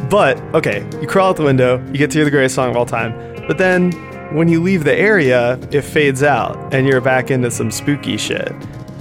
[0.09, 2.77] but okay, you crawl out the window, you get to hear the greatest song of
[2.77, 3.13] all time,
[3.47, 3.91] but then
[4.33, 8.51] when you leave the area, it fades out and you're back into some spooky shit.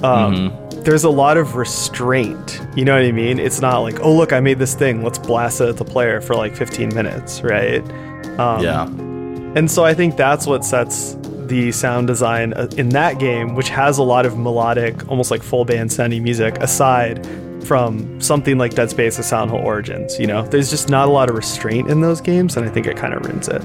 [0.02, 2.60] Um, there's a lot of restraint.
[2.74, 3.38] You know what I mean?
[3.38, 5.02] It's not like, oh look, I made this thing.
[5.02, 7.82] Let's blast it at the player for like 15 minutes, right?
[8.38, 8.86] Um, yeah.
[8.86, 13.68] And so I think that's what sets the sound design uh, in that game, which
[13.68, 17.24] has a lot of melodic, almost like full band sounding music, aside
[17.64, 20.18] from something like Dead Space or Silent Hill Origins.
[20.18, 22.86] You know, there's just not a lot of restraint in those games, and I think
[22.86, 23.62] it kind of ruins it.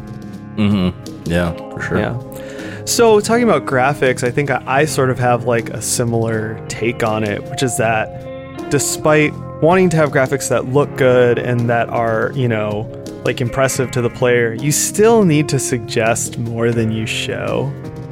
[0.57, 1.31] Mm-hmm.
[1.31, 1.99] Yeah, for sure.
[1.99, 2.85] Yeah.
[2.85, 7.03] So talking about graphics, I think I, I sort of have like a similar take
[7.03, 11.89] on it, which is that despite wanting to have graphics that look good and that
[11.89, 12.81] are, you know,
[13.25, 17.71] like impressive to the player, you still need to suggest more than you show.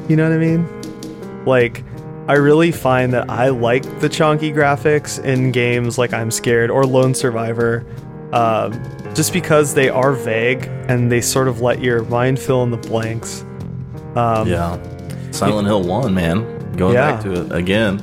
[0.10, 1.46] You know what I mean?
[1.46, 1.84] Like,
[2.28, 6.84] I really find that I like the chonky graphics in games like I'm Scared or
[6.84, 7.86] Lone Survivor,
[8.34, 8.74] um,
[9.14, 12.78] just because they are vague and they sort of let your mind fill in the
[12.78, 13.42] blanks.
[14.16, 14.82] Um, yeah.
[15.32, 16.72] Silent Hill 1, man.
[16.78, 17.12] Going yeah.
[17.12, 18.02] back to it again.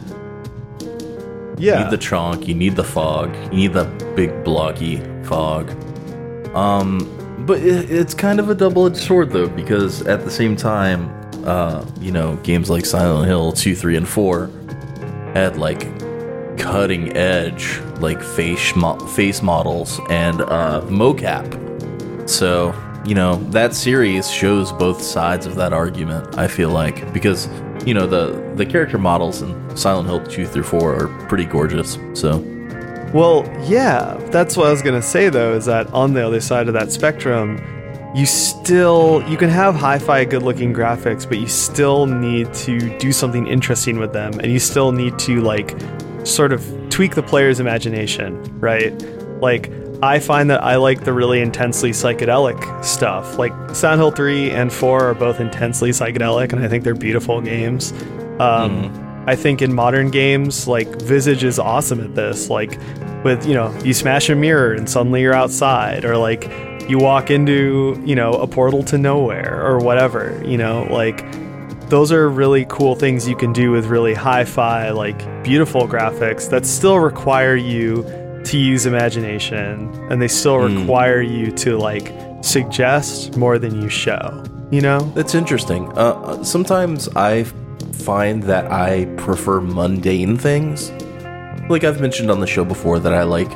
[1.59, 1.79] Yeah.
[1.79, 3.85] You need the chonk, you need the fog, you need the
[4.17, 5.71] big blocky fog.
[6.55, 7.09] Um,
[7.45, 11.11] but it, it's kind of a double-edged sword though, because at the same time,
[11.45, 14.51] uh, you know, games like Silent Hill 2, 3, and 4
[15.35, 15.89] had like
[16.59, 21.49] cutting edge like face mo- face models and uh, mocap.
[22.29, 22.75] So
[23.05, 26.39] you know that series shows both sides of that argument.
[26.39, 27.49] I feel like because
[27.87, 31.99] you know the the character models in Silent Hill 2 through 4 are pretty gorgeous.
[32.15, 32.39] So
[33.13, 36.69] well, yeah, that's what I was gonna say though, is that on the other side
[36.69, 37.59] of that spectrum,
[38.15, 43.47] you still you can have hi-fi good-looking graphics, but you still need to do something
[43.47, 45.75] interesting with them, and you still need to like
[46.25, 48.93] sort of tweak the player's imagination, right?
[49.41, 49.71] Like
[50.03, 53.39] I find that I like the really intensely psychedelic stuff.
[53.39, 57.41] Like Silent Hill 3 and 4 are both intensely psychedelic, and I think they're beautiful
[57.41, 57.93] games.
[58.41, 59.29] Um, mm.
[59.29, 62.51] I think in modern games, like Visage is awesome at this.
[62.51, 62.79] Like
[63.25, 66.51] with, you know, you smash a mirror and suddenly you're outside, or like
[66.89, 71.25] you walk into, you know, a portal to nowhere or whatever, you know, like
[71.89, 76.65] those are really cool things you can do with really hi-fi, like beautiful graphics that
[76.65, 78.03] still require you
[78.45, 80.79] to use imagination and they still mm.
[80.81, 84.43] require you to like suggest more than you show
[84.73, 87.45] you know that's interesting uh, uh sometimes i
[88.03, 90.91] find that I prefer mundane things.
[91.71, 93.51] Like I've mentioned on the show before that I like,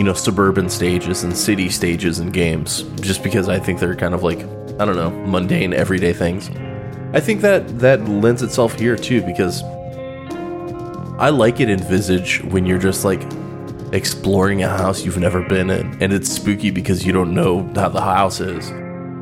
[0.00, 4.14] you know, suburban stages and city stages in games just because I think they're kind
[4.14, 4.38] of like,
[4.80, 6.48] I don't know, mundane everyday things.
[7.12, 9.62] I think that that lends itself here too because
[11.20, 13.20] I like it in Visage when you're just like
[13.92, 17.90] exploring a house you've never been in and it's spooky because you don't know how
[17.90, 18.70] the house is.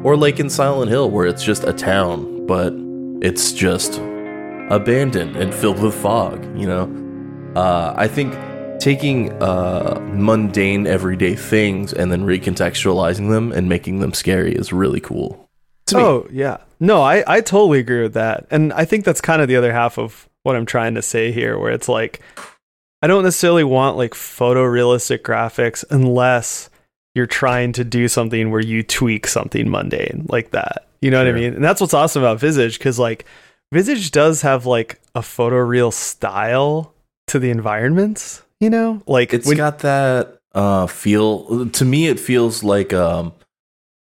[0.04, 2.72] Or like in Silent Hill where it's just a town, but
[3.20, 3.98] it's just
[4.70, 6.44] abandoned and filled with fog.
[6.56, 8.32] You know, uh, I think
[8.78, 15.00] taking uh, mundane everyday things and then recontextualizing them and making them scary is really
[15.00, 15.48] cool.
[15.94, 19.48] Oh yeah, no, I I totally agree with that, and I think that's kind of
[19.48, 22.20] the other half of what I'm trying to say here, where it's like
[23.02, 26.68] I don't necessarily want like photorealistic graphics unless
[27.14, 30.86] you're trying to do something where you tweak something mundane like that.
[31.00, 31.32] You know sure.
[31.32, 31.54] what I mean?
[31.54, 33.24] And that's what's awesome about Visage because like
[33.72, 36.94] Visage does have like a photoreal style
[37.28, 39.02] to the environments, you know?
[39.06, 43.32] Like it's when- got that uh feel to me it feels like um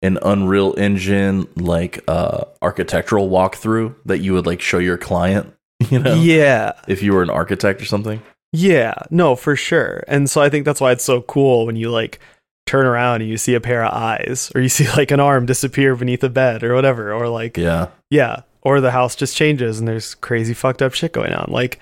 [0.02, 5.52] an Unreal Engine like uh architectural walkthrough that you would like show your client,
[5.90, 6.14] you know?
[6.14, 6.72] Yeah.
[6.86, 8.22] If you were an architect or something.
[8.52, 10.04] Yeah, no, for sure.
[10.08, 12.20] And so I think that's why it's so cool when you like
[12.66, 15.46] turn around and you see a pair of eyes or you see like an arm
[15.46, 17.88] disappear beneath a bed or whatever or like Yeah.
[18.10, 21.50] Yeah or the house just changes and there's crazy fucked up shit going on.
[21.50, 21.80] Like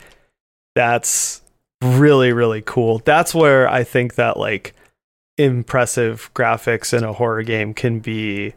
[0.75, 1.41] that's
[1.85, 2.99] really really cool.
[3.05, 4.75] That's where I think that like
[5.37, 8.55] impressive graphics in a horror game can be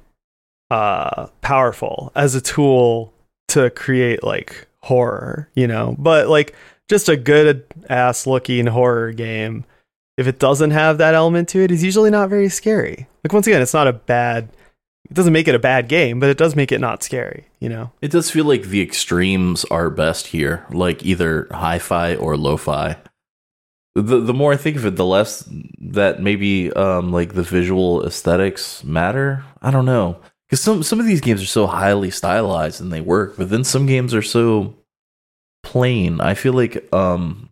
[0.70, 3.14] uh powerful as a tool
[3.50, 5.96] to create like horror, you know.
[5.98, 6.56] But like
[6.90, 9.66] just a good ass looking horror game
[10.18, 13.08] if it doesn't have that element to it is usually not very scary.
[13.24, 14.50] Like once again, it's not a bad
[15.10, 17.70] it doesn't make it a bad game, but it does make it not scary, you
[17.70, 17.92] know?
[18.02, 22.58] It does feel like the extremes are best here, like either hi fi or lo
[22.58, 22.98] fi.
[24.02, 28.06] The, the more I think of it, the less that maybe um, like the visual
[28.06, 29.44] aesthetics matter.
[29.62, 30.20] I don't know.
[30.48, 33.64] Because some, some of these games are so highly stylized and they work, but then
[33.64, 34.76] some games are so
[35.64, 36.22] plain.
[36.22, 37.50] I feel like um,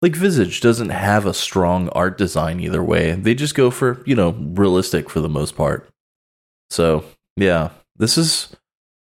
[0.00, 3.12] like Visage doesn't have a strong art design either way.
[3.12, 5.88] They just go for, you know, realistic for the most part.
[6.70, 7.04] So,
[7.36, 8.56] yeah, this is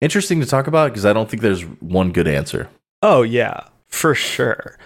[0.00, 2.68] interesting to talk about because I don't think there's one good answer.
[3.02, 4.78] Oh, yeah, for sure.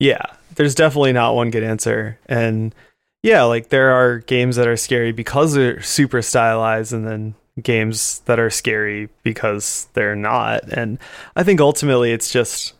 [0.00, 0.22] Yeah,
[0.56, 2.18] there's definitely not one good answer.
[2.26, 2.74] And
[3.22, 8.18] yeah, like there are games that are scary because they're super stylized and then games
[8.26, 10.64] that are scary because they're not.
[10.72, 10.98] And
[11.36, 12.74] I think ultimately it's just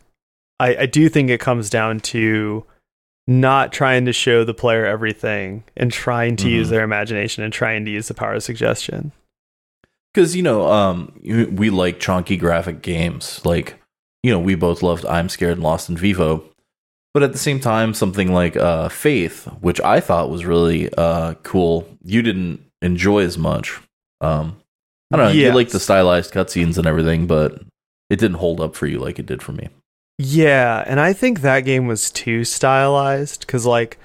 [0.59, 2.65] I, I do think it comes down to
[3.27, 6.71] not trying to show the player everything and trying to use Mhm.
[6.71, 9.11] their imagination and trying to use the power of suggestion.
[10.13, 13.81] because you know um we like chunky graphic games like
[14.23, 16.43] you know we both loved i'm scared and lost in vivo
[17.15, 21.33] but at the same time something like uh faith which i thought was really uh
[21.43, 23.79] cool you didn't enjoy as much
[24.21, 24.55] um
[25.11, 25.55] i don't know you Yes.
[25.55, 27.61] like the stylized cutscenes and everything but
[28.11, 29.69] it didn't hold up for you like it did for me
[30.19, 33.97] Yeah, and I think that game was too stylized because like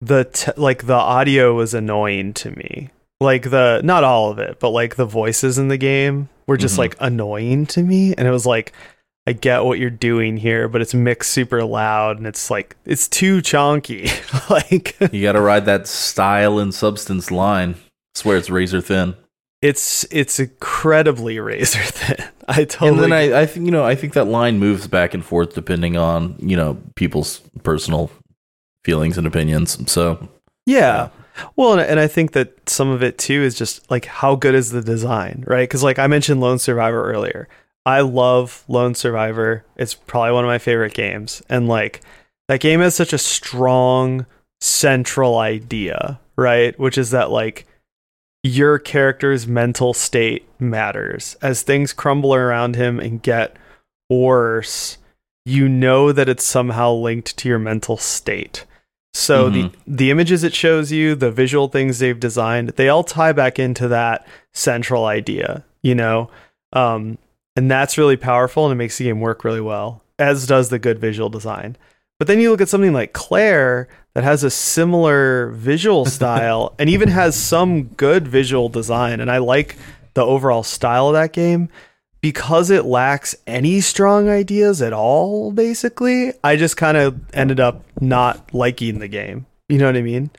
[0.00, 2.90] the t- like the audio was annoying to me.
[3.20, 6.76] Like the not all of it, but like the voices in the game were just
[6.76, 6.78] Mhm.
[6.78, 8.72] like annoying to me, and it was like
[9.26, 13.08] I get what you're doing here, but it's mixed super loud and it's like it's
[13.08, 14.10] too chonky.
[14.50, 17.76] like you gotta ride that style and substance line
[18.14, 19.16] swear it's razor thin
[19.64, 22.28] it's it's incredibly razor thin.
[22.46, 25.14] I totally and then I, I think you know I think that line moves back
[25.14, 28.10] and forth depending on you know people's personal
[28.84, 29.90] feelings and opinions.
[29.90, 30.28] So
[30.66, 31.08] Yeah.
[31.56, 34.54] Well, and, and I think that some of it too is just like how good
[34.54, 35.66] is the design, right?
[35.66, 37.48] Because like I mentioned Lone Survivor earlier.
[37.86, 39.64] I love Lone Survivor.
[39.76, 41.42] It's probably one of my favorite games.
[41.48, 42.00] And like
[42.48, 44.26] that game has such a strong
[44.60, 46.78] central idea, right?
[46.78, 47.66] Which is that like
[48.42, 51.36] your character's mental state matters.
[51.42, 53.56] As things crumble around him and get
[54.10, 54.98] worse,
[55.44, 58.64] you know that it's somehow linked to your mental state.
[59.12, 59.52] So Mhm.
[59.52, 63.58] the the images it shows you, the visual things they've designed, they all tie back
[63.58, 66.30] into that central idea, you know?
[66.72, 67.18] Um,
[67.56, 70.78] and that's really powerful and it makes the game work really well, as does the
[70.78, 71.76] good visual design.
[72.18, 76.88] But then you look at something like Claire that has a similar visual style and
[76.88, 79.20] even has some good visual design.
[79.20, 79.76] And I like
[80.14, 81.68] the overall style of that game
[82.20, 86.32] because it lacks any strong ideas at all, basically.
[86.42, 89.46] I just kind of ended up not liking the game.
[89.68, 90.30] You know what I mean?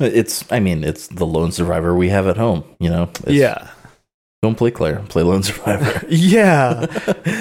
[0.00, 2.64] it's I mean it's the lone survivor we have at home.
[2.80, 3.68] You know, It's- yeah.
[4.44, 4.98] Don't play Claire.
[5.08, 6.04] Play Lone Survivor.
[6.10, 6.84] Yeah.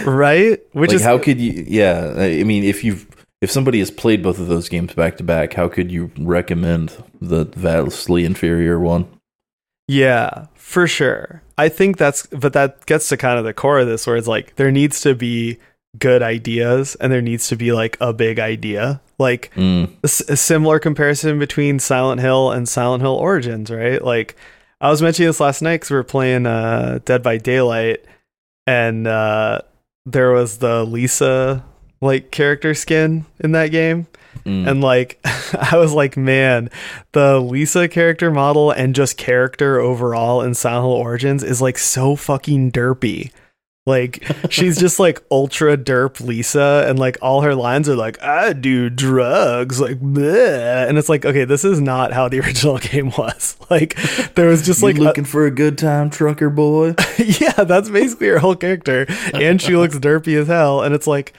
[0.06, 0.58] right?
[0.72, 1.66] Which like is how could you?
[1.68, 3.06] Yeah, I mean if you've
[3.42, 6.94] if somebody has played both of those games back to back, how could you recommend
[7.20, 9.06] the vastly inferior one?
[9.90, 11.42] Yeah, for sure.
[11.58, 14.28] I think that's, but that gets to kind of the core of this where it's
[14.30, 15.58] like there needs to be
[16.00, 19.02] good ideas and there needs to be like a big idea.
[19.20, 19.90] Like Mm.
[19.90, 24.02] a, s- a similar comparison between Silent Hill and Silent Hill Origins, right?
[24.02, 24.38] Like
[24.84, 28.04] I was mentioning this last night because we were playing uh, Dead by Daylight
[28.68, 29.62] and uh,
[30.06, 31.64] there was the Lisa
[32.02, 34.08] like character skin in that game.
[34.46, 34.70] Mm.
[34.70, 35.22] And like,
[35.72, 36.70] I was like, man,
[37.14, 42.18] the Lisa character model and just character overall in Silent Hill Origins is like so
[42.18, 43.32] fucking derpy.
[43.86, 48.54] Like, she's just like ultra derp Lisa, and like all her lines are like, I
[48.54, 50.88] do drugs, like, bleh.
[50.88, 53.58] and it's like, okay, this is not how the original game was.
[53.70, 53.96] Like,
[54.36, 56.96] there was just You like, a- looking for a good time, trucker boy?
[57.18, 59.06] yeah, that's basically her whole character.
[59.34, 60.82] And she looks derpy as hell.
[60.82, 61.34] And it's like,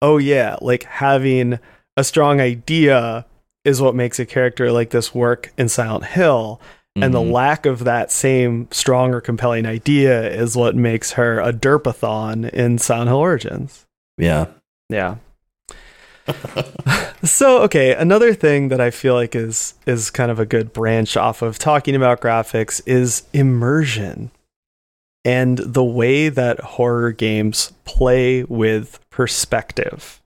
[0.00, 1.58] oh yeah, like having
[1.96, 3.26] a strong idea
[3.64, 6.60] is what makes a character like this work in Silent Hill.
[6.96, 7.30] And the Mhm.
[7.32, 12.78] lack of that same strong or compelling idea is what makes her a derpathon in
[12.78, 13.86] Silent Hill Origins.
[14.18, 14.46] yeah,
[14.88, 15.16] Yeah.
[17.24, 21.16] so okay, another thing that I feel like is is kind of a good branch
[21.16, 24.30] off of talking about graphics is immersion
[25.24, 30.20] and the way that horror games play with perspective.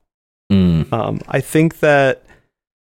[0.51, 0.91] Mm.
[0.91, 2.23] Um, I think that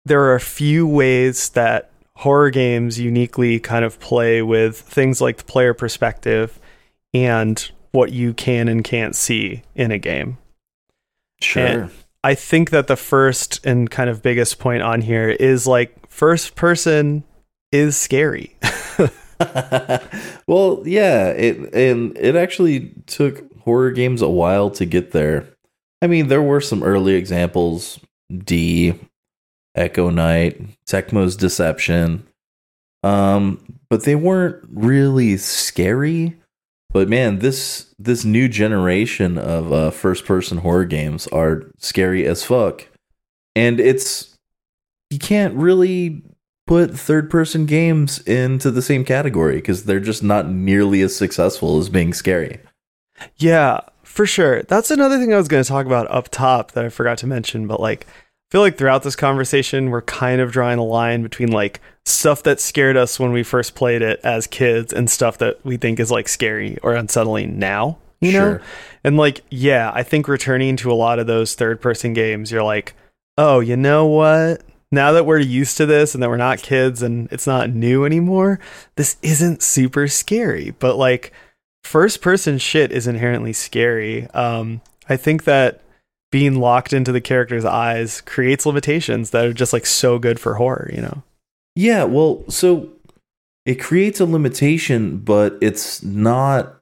[0.05, 1.89] there are a few ways that
[2.19, 6.59] horror games uniquely kind of play with things like the player perspective
[7.13, 10.37] and what you can and can't see in a game.
[11.41, 11.89] sure.
[12.21, 16.55] I think that the first and kind of biggest point on here is like first
[16.55, 17.23] person
[17.71, 18.57] is scary.
[20.47, 25.47] well, yeah, it and it actually took horror games a while to get there.
[26.01, 28.95] I mean, there were some early examples: D,
[29.75, 32.27] Echo Night, Tecmo's Deception,
[33.03, 36.35] um, but they weren't really scary.
[36.91, 42.43] But man, this this new generation of uh, first person horror games are scary as
[42.43, 42.87] fuck,
[43.55, 44.35] and it's
[45.09, 46.23] you can't really
[46.65, 51.79] put third person games into the same category because they're just not nearly as successful
[51.79, 52.59] as being scary.
[53.37, 54.63] yeah, for sure.
[54.63, 57.27] That's another thing I was going to talk about up top that I forgot to
[57.27, 58.05] mention, but like
[58.49, 62.59] feel like throughout this conversation, we're kind of drawing a line between like stuff that
[62.59, 66.11] scared us when we first played it as kids and stuff that we think is
[66.11, 68.53] like scary or unsettling now, you know?
[68.53, 68.61] Sure.
[69.03, 72.63] And like, yeah, I think returning to a lot of those third person games, you're
[72.63, 72.93] like,
[73.37, 74.63] oh, you know what?
[74.91, 78.03] Now that we're used to this and that we're not kids and it's not new
[78.05, 78.59] anymore,
[78.95, 80.71] this isn't super scary.
[80.71, 81.31] But like,
[81.83, 84.27] first person shit is inherently scary.
[84.31, 85.81] Um, I think that
[86.31, 90.55] being locked into the character's eyes creates limitations that are just like so good for
[90.55, 91.23] horror, you know?
[91.75, 92.89] Yeah, well, so
[93.65, 96.75] it creates a limitation, but it's not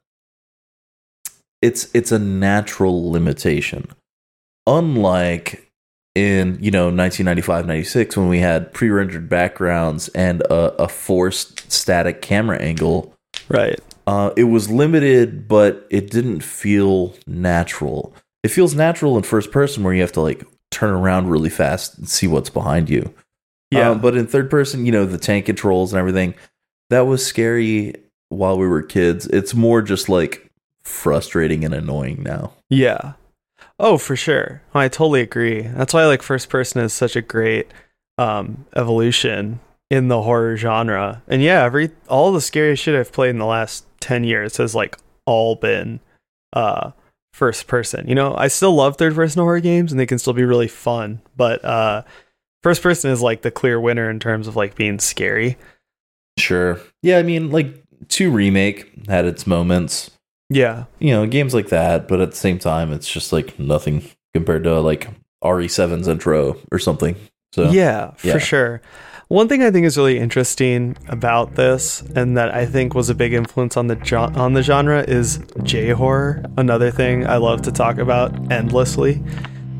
[1.62, 3.88] it's it's a natural limitation.
[4.66, 5.70] Unlike
[6.14, 12.20] in, you know, 1995, 96 when we had pre-rendered backgrounds and a, a forced static
[12.22, 13.14] camera angle,
[13.48, 13.78] Right.
[14.06, 18.12] uh, it was limited, but it didn't feel natural.
[18.42, 21.98] It feels natural in first person where you have to like turn around really fast
[21.98, 23.12] and see what's behind you.
[23.70, 23.90] Yeah.
[23.90, 26.34] Um, but in third person, you know, the tank controls and everything,
[26.90, 27.94] that was scary
[28.28, 29.26] while we were kids.
[29.26, 30.50] It's more just like
[30.82, 32.52] frustrating and annoying now.
[32.70, 33.14] Yeah.
[33.78, 34.62] Oh, for sure.
[34.74, 35.62] I totally agree.
[35.62, 37.72] That's why like first person is such a great
[38.16, 39.60] um evolution
[39.90, 41.22] in the horror genre.
[41.28, 44.74] And yeah, every all the scariest shit I've played in the last 10 years has
[44.74, 46.00] like all been
[46.52, 46.92] uh
[47.32, 48.08] first person.
[48.08, 50.68] You know, I still love third person horror games and they can still be really
[50.68, 52.02] fun, but uh
[52.62, 55.56] first person is like the clear winner in terms of like being scary.
[56.38, 56.80] Sure.
[57.02, 60.10] Yeah, I mean, like, 2 Remake had its moments.
[60.50, 60.84] Yeah.
[60.98, 64.04] You know, games like that, but at the same time, it's just like nothing
[64.34, 65.08] compared to like
[65.42, 67.16] RE7's intro or something.
[67.52, 68.80] So, yeah, for sure.
[69.28, 73.14] One thing I think is really interesting about this, and that I think was a
[73.14, 76.42] big influence on the jo- on the genre, is J horror.
[76.56, 79.22] Another thing I love to talk about endlessly.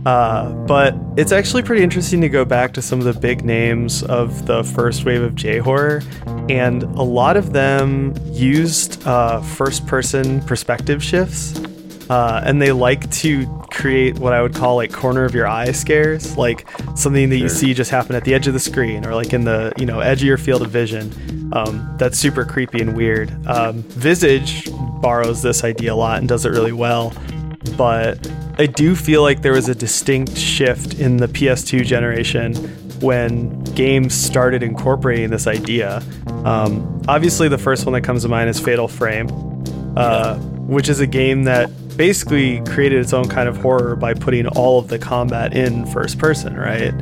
[0.04, 4.02] Uh, but it's actually pretty interesting to go back to some of the big names
[4.02, 6.02] of the first wave of J horror,
[6.50, 11.58] and a lot of them used uh, first person perspective shifts.
[12.08, 15.72] Uh, and they like to create what I would call like corner of your eye
[15.72, 19.14] scares, like something that you see just happen at the edge of the screen or
[19.14, 21.50] like in the you know edge of your field of vision.
[21.52, 23.30] Um, that's super creepy and weird.
[23.46, 27.12] Um, Visage borrows this idea a lot and does it really well,
[27.76, 28.26] but
[28.58, 32.54] I do feel like there was a distinct shift in the PS2 generation
[33.00, 36.02] when games started incorporating this idea.
[36.44, 39.28] Um, obviously, the first one that comes to mind is Fatal Frame,
[39.96, 44.46] uh, which is a game that basically created its own kind of horror by putting
[44.46, 46.94] all of the combat in first person, right?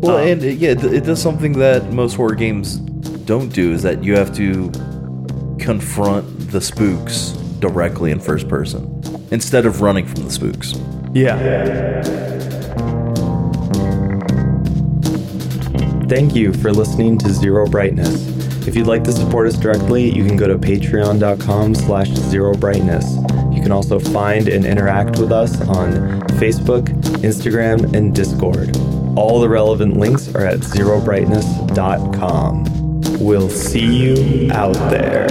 [0.00, 2.76] Well, Um, and it, yeah, it, it does something that most horror games
[3.26, 4.72] don't do is that you have to
[5.60, 8.82] confront the spooks directly in first person
[9.30, 10.74] instead of running from the spooks.
[11.12, 11.36] Yeah.
[16.08, 18.26] Thank you for listening to Zero Brightness.
[18.66, 23.04] If you'd like to support us directly, you can go to patreon.com slash zero brightness.
[23.68, 25.92] Can also find and interact with us on
[26.38, 26.86] Facebook,
[27.18, 28.74] Instagram, and Discord.
[29.14, 32.64] All the relevant links are at zerobrightness.com.
[33.20, 35.26] We'll see you out there.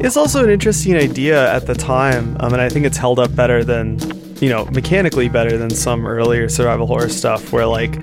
[0.00, 3.34] It's also an interesting idea at the time, um, and I think it's held up
[3.34, 3.98] better than,
[4.42, 7.94] you know, mechanically better than some earlier survival horror stuff, where like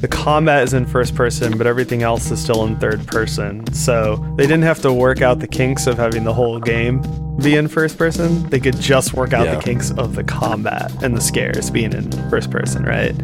[0.00, 3.66] the combat is in first person, but everything else is still in third person.
[3.72, 7.02] So they didn't have to work out the kinks of having the whole game
[7.42, 8.48] be in first person.
[8.48, 9.56] They could just work out Yeah.
[9.56, 13.14] the kinks of the combat and the scares being in first person, right?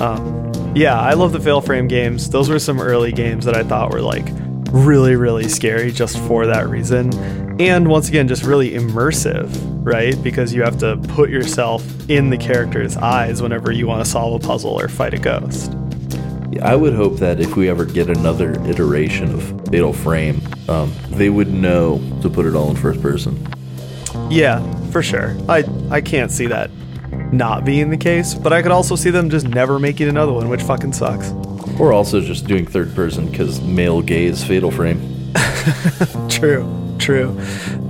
[0.00, 2.28] Um, yeah, I love the Fatal Frame games.
[2.30, 4.26] Those were some early games that I thought were like
[4.70, 7.10] really, really scary just for that reason.
[7.60, 9.48] And once again, just really immersive,
[9.86, 10.20] right?
[10.22, 14.42] Because you have to put yourself in the character's eyes whenever you want to solve
[14.44, 15.72] a puzzle or fight a ghost.
[16.62, 21.28] I would hope that if we ever get another iteration of Fatal Frame, um, they
[21.28, 23.46] would know to put it all in first person.
[24.30, 25.36] Yeah, for sure.
[25.48, 26.70] I I can't see that
[27.32, 30.48] not being the case, but I could also see them just never making another one,
[30.48, 31.30] which fucking sucks.
[31.78, 35.32] Or also just doing third person because male gaze Fatal Frame.
[36.28, 37.38] True, true.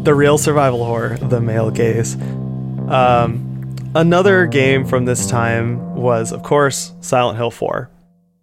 [0.03, 2.15] The real survival horror, the male gaze.
[2.89, 7.91] Um, another game from this time was, of course, Silent Hill 4.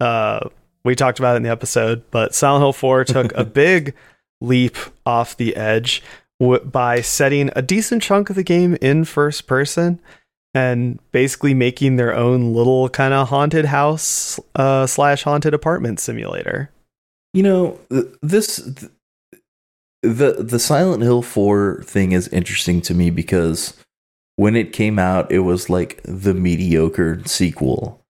[0.04, 0.50] Uh,
[0.84, 3.96] we talked about it in the episode, but Silent Hill 4 took a big
[4.42, 4.76] leap
[5.06, 6.04] off the edge
[6.42, 10.02] w- by setting a decent chunk of the game in first person
[10.54, 16.70] and basically making their own little kind of haunted house uh, slash haunted apartment simulator.
[17.34, 17.80] You know,
[18.22, 18.92] this th-
[20.02, 23.74] the the Silent Hill 4 thing is interesting to me because
[24.36, 28.03] when it came out, it was like the mediocre sequel.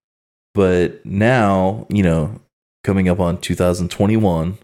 [0.54, 2.39] But now, you know,
[2.84, 4.58] coming up on 2021,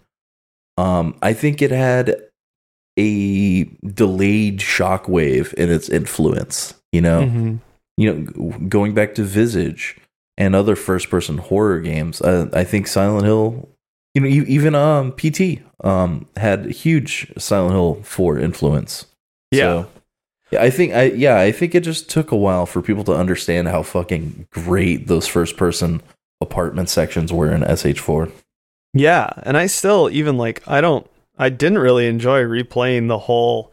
[0.78, 2.16] um, I think it had
[2.98, 6.74] a delayed shockwave in its influence.
[6.92, 7.60] You know, Mhm.
[7.98, 9.98] you know, going back to Visage
[10.38, 13.68] and other first-person horror games, uh, I think Silent Hill,
[14.14, 19.06] you know, even um, PT um, had huge Silent Hill 4 influence.
[19.52, 19.84] Yeah.
[19.84, 19.88] So,
[20.52, 23.14] yeah, I think I yeah, I think it just took a while for people to
[23.14, 26.02] understand how fucking great those first-person
[26.42, 28.32] apartment sections were in SH4.
[28.94, 33.72] Yeah, and I still even like I don't I didn't really enjoy replaying the whole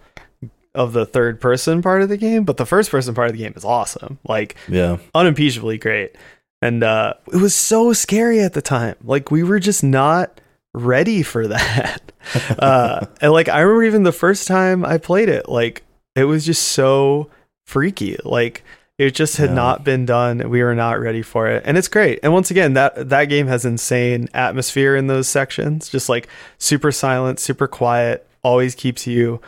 [0.75, 3.43] of the third person part of the game, but the first person part of the
[3.43, 4.19] game is awesome.
[4.29, 4.99] Like Yeah.
[5.15, 6.15] unimpeachably great.
[6.61, 8.97] And uh it was so scary at the time.
[9.03, 10.39] Like we were just not
[10.75, 12.13] ready for that.
[12.59, 15.83] uh and like I remember even the first time I played it, like
[16.17, 17.31] it was just so
[17.67, 18.17] freaky.
[18.25, 18.65] Like
[18.99, 19.55] it just had Yeah.
[19.57, 20.49] not been done.
[20.49, 21.63] We were not ready for it.
[21.67, 22.19] And it's great.
[22.23, 25.89] And once again, that that game has insane atmosphere in those sections.
[25.89, 29.41] Just like super silent, super quiet, always keeps you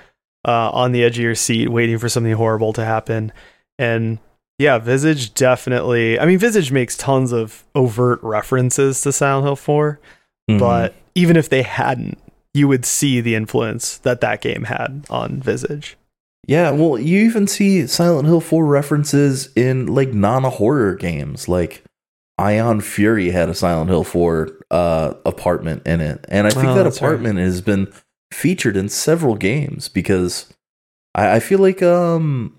[0.47, 3.33] uh, on the edge of your seat waiting for something horrible to happen.
[3.79, 4.19] And
[4.59, 9.99] yeah, Visage definitely I mean Visage makes tons of overt references to Silent Hill 4,
[10.51, 10.59] Mhm.
[10.59, 12.19] but even if they hadn't,
[12.55, 15.97] you would see the influence that that game had on Visage.
[16.49, 21.47] Yeah, well, you even see Silent Hill 4 references in like non-horror games.
[21.47, 21.85] Like
[22.39, 26.25] Ion Fury had a Silent Hill 4 uh apartment in it.
[26.29, 27.09] And I think Oh, that that's right.
[27.09, 27.93] apartment has been
[28.33, 30.53] featured in several games because
[31.15, 32.59] I, I feel like um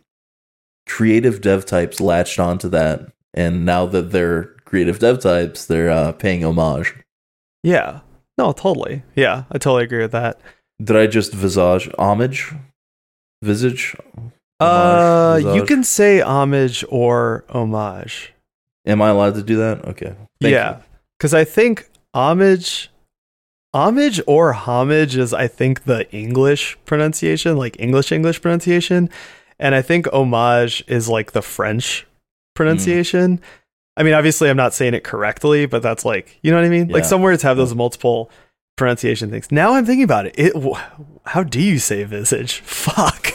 [0.88, 6.12] creative dev types latched onto that and now that they're creative dev types, they're uh
[6.12, 6.94] paying homage.
[7.64, 8.02] Yeah.
[8.38, 9.02] No, totally.
[9.16, 10.40] Yeah, I totally agree with that.
[10.82, 12.54] Did I just visage homage?
[13.42, 13.96] Visage?
[14.60, 15.56] Uh, Homage?
[15.56, 18.34] you can say homage or homage.
[18.86, 19.86] Am I allowed to do that?
[19.86, 20.16] Okay.
[20.42, 20.82] Thank yeah,
[21.18, 22.90] because I think homage,
[23.74, 29.10] homage or homage is I think the English pronunciation, like English English pronunciation,
[29.60, 32.06] and I think homage is like the French
[32.56, 33.40] pronunciation.
[33.96, 36.70] I mean, obviously, I'm not saying it correctly, but that's like you know what I
[36.70, 36.88] mean.
[36.88, 38.30] Like some words have those multiple
[38.80, 39.52] pronunciation things.
[39.52, 40.36] Now I'm thinking about it.
[40.38, 40.54] It
[41.26, 42.60] how do you say visage?
[42.64, 43.34] Fuck.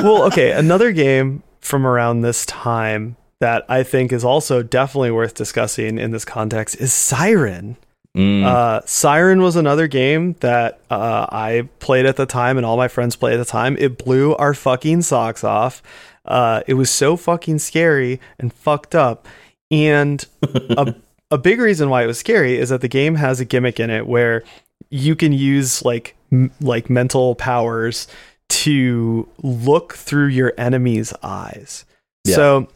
[0.00, 5.34] well, okay, another game from around this time that I think is also definitely worth
[5.34, 7.76] discussing in this context is Siren.
[8.16, 8.44] Mm.
[8.44, 12.88] Uh, Siren was another game that uh, I played at the time, and all my
[12.88, 13.76] friends played at the time.
[13.78, 15.82] It blew our fucking socks off.
[16.24, 19.26] Uh, it was so fucking scary and fucked up.
[19.70, 20.94] And a
[21.30, 23.90] a big reason why it was scary is that the game has a gimmick in
[23.90, 24.42] it where
[24.90, 28.06] you can use like m- like mental powers
[28.48, 31.84] to look through your enemy's eyes.
[32.24, 32.34] Yeah.
[32.34, 32.68] So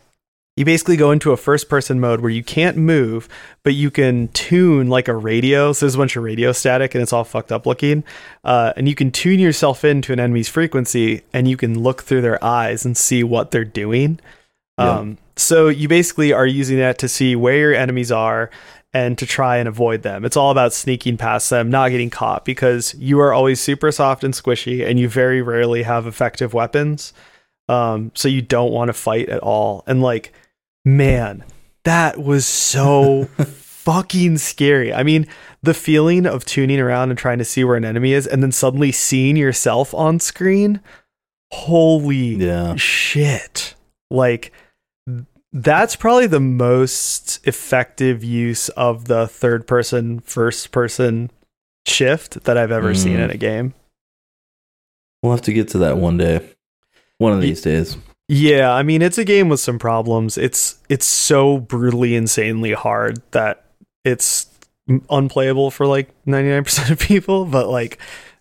[0.57, 3.29] you basically go into a first person mode where you can't move,
[3.65, 5.73] but you can tune like a radio.
[5.73, 8.05] So there's a bunch of radio static and it's all fucked up looking.
[8.45, 12.21] Uh, and you can tune yourself into an enemy's frequency and you can look through
[12.21, 14.21] their eyes and see what they're doing.
[14.79, 14.99] Yeah.
[14.99, 18.51] Um, so you basically are using that to see where your enemies are
[18.93, 20.25] and to try and avoid them.
[20.25, 24.23] It's all about sneaking past them, not getting caught because you are always super soft
[24.23, 27.13] and squishy and you very rarely have effective weapons.
[27.69, 29.83] Um, so you don't want to fight at all.
[29.89, 30.33] And like,
[30.85, 31.45] man,
[31.83, 33.25] that was so
[33.85, 34.95] fucking scary.
[34.95, 35.27] I mean,
[35.61, 38.53] the feeling of tuning around and trying to see where an enemy is and then
[38.53, 40.81] suddenly seeing yourself on screen.
[41.51, 42.77] Holy yeah.
[42.77, 43.75] shit.
[44.09, 44.53] Like
[45.57, 51.31] that's probably the most effective use of the third person first person
[51.87, 53.25] shift that I've ever seen Mm.
[53.25, 53.75] in a game.
[55.23, 56.41] We'll have to get to that one day.
[57.19, 57.97] One of these days.
[58.29, 60.37] Yeah, I mean it's a game with some problems.
[60.37, 63.65] It's it's so brutally insanely hard that
[64.05, 64.49] it's
[65.09, 67.99] unplayable for like 99% of people, but like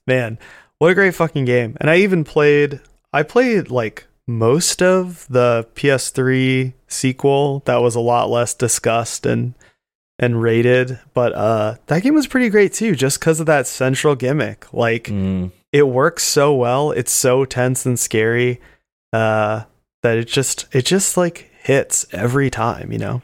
[0.08, 0.38] man,
[0.80, 1.78] what a great fucking game.
[1.80, 2.82] And I even played
[3.14, 9.54] I played like most of the PS3 sequel that was a lot less discussed and
[10.20, 14.16] and rated, but uh that game was pretty great too just cuz of that central
[14.16, 14.72] gimmick.
[14.74, 15.52] Like Mm.
[15.72, 16.92] it works so well.
[16.92, 18.62] It's so tense and scary
[19.12, 19.64] uh,
[20.04, 22.92] that it just it just like hits every time.
[22.92, 23.22] You know.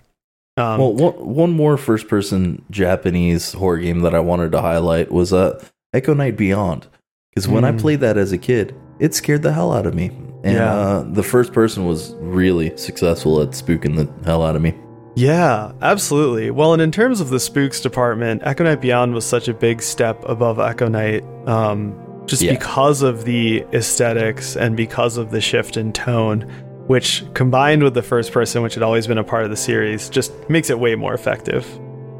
[0.57, 5.09] Um, well, one, one more first person Japanese horror game that I wanted to highlight
[5.11, 6.87] was uh, Echo Night Beyond.
[7.29, 7.79] Because when I Mm.
[7.79, 10.11] played that as a kid, it scared the hell out of me.
[10.43, 10.73] And Yeah.
[10.73, 14.73] uh, the first person was really successful at spooking the hell out of me.
[15.15, 16.49] yeah, absolutely.
[16.49, 19.81] Well, and in terms of the spooks department, Echo Night Beyond was such a big
[19.81, 21.93] step above Echo Night, Um,
[22.25, 22.51] just Yeah.
[22.53, 26.45] because of the aesthetics and because of the shift in tone.
[26.87, 30.09] which combined with the first person, which had always been a part of the series,
[30.09, 31.63] just makes it way more effective.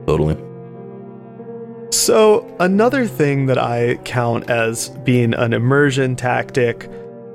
[0.05, 0.37] Totally.
[1.91, 6.87] So, another thing that I count as being an immersion tactic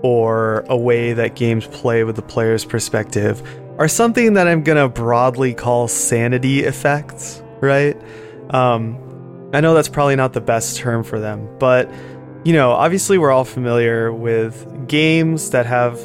[0.04, 3.42] or a way that games play with the player's perspective
[3.78, 7.96] are something that I'm going to broadly call sanity effects, right?
[8.50, 8.98] Um,
[9.54, 11.90] I know that's probably not the best term for them, but
[12.44, 15.98] you know, obviously we're all familiar with games that have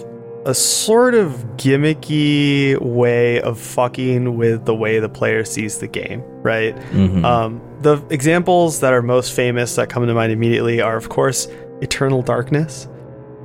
[0.45, 6.23] a sort of gimmicky way of fucking with the way the player sees the game,
[6.41, 6.73] right?
[6.93, 7.25] Mhm.
[7.25, 11.49] Um, the examples that are most famous that come to mind immediately are, of course,
[11.81, 12.87] Eternal Darkness,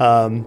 [0.00, 0.46] um,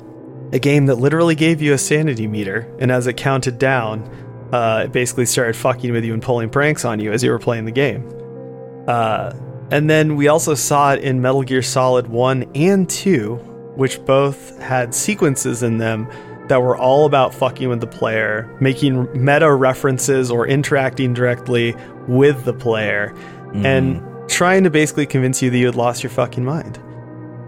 [0.52, 4.04] a game that literally gave you a sanity meter, and as it counted down,
[4.52, 7.40] uh, it basically started fucking with you and pulling pranks on you as you were
[7.40, 8.08] playing the game.
[8.88, 9.34] Uh,
[9.72, 13.36] and then we also saw it in Metal Gear Solid 1 and 2,
[13.76, 16.08] which both had sequences in them
[16.48, 21.76] that were all about fucking with the player, making meta references or interacting directly
[22.08, 23.14] with the player,
[23.54, 26.78] and trying to basically convince you that you had lost your fucking mind.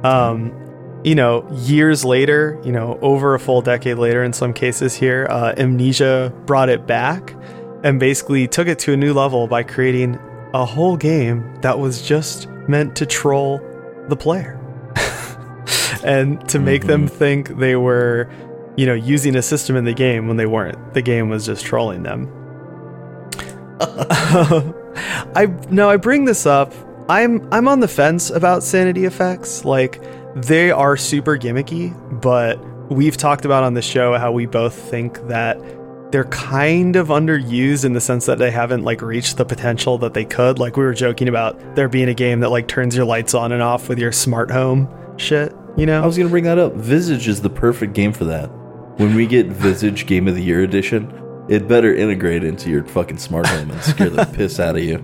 [0.03, 0.51] Um,
[1.03, 5.27] you know, years later, you know, over a full decade later in some cases here,
[5.29, 7.35] uh, Amnesia brought it back
[7.83, 10.19] and basically took it to a new level by creating
[10.53, 13.61] a whole game that was just meant to troll
[14.09, 14.59] the player
[16.03, 18.29] and to make them think they were,
[18.75, 20.93] you know, using a system in the game when they weren't.
[20.93, 22.29] The game was just trolling them.
[25.35, 26.73] I no, I bring this up.
[27.07, 29.63] I'm I'm on the fence about sanity effects.
[29.63, 30.01] Like
[30.35, 32.57] they are super gimmicky, but
[32.91, 35.59] we've talked about on the show how we both think that
[36.11, 40.13] they're kind of underused in the sense that they haven't like reached the potential that
[40.13, 40.57] they could.
[40.57, 43.51] Like we were joking about there being a game that like turns your lights on
[43.51, 46.01] and off with your smart home shit, you know?
[46.01, 46.73] I was gonna bring that up.
[46.73, 48.47] Visage is the perfect game for that.
[48.97, 51.13] When we get Visage Game of the Year edition,
[51.47, 54.97] it better integrate into your fucking smart home and scare the piss out of you.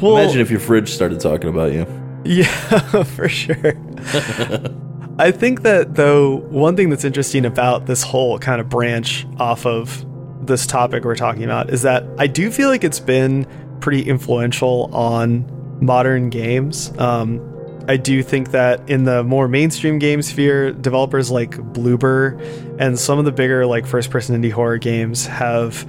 [0.00, 1.86] well, Imagine if your fridge started talking about you.
[2.24, 2.44] Yeah,
[3.04, 3.74] for sure.
[5.18, 9.66] I think that though one thing that's interesting about this whole kind of branch off
[9.66, 10.06] of
[10.46, 13.46] this topic we're talking about is that I do feel like it's been
[13.80, 15.44] pretty influential on
[15.80, 16.92] modern games.
[16.98, 17.46] Um,
[17.88, 22.40] I do think that in the more mainstream game sphere, developers like Bloober
[22.78, 25.86] and some of the bigger like first-person indie horror games have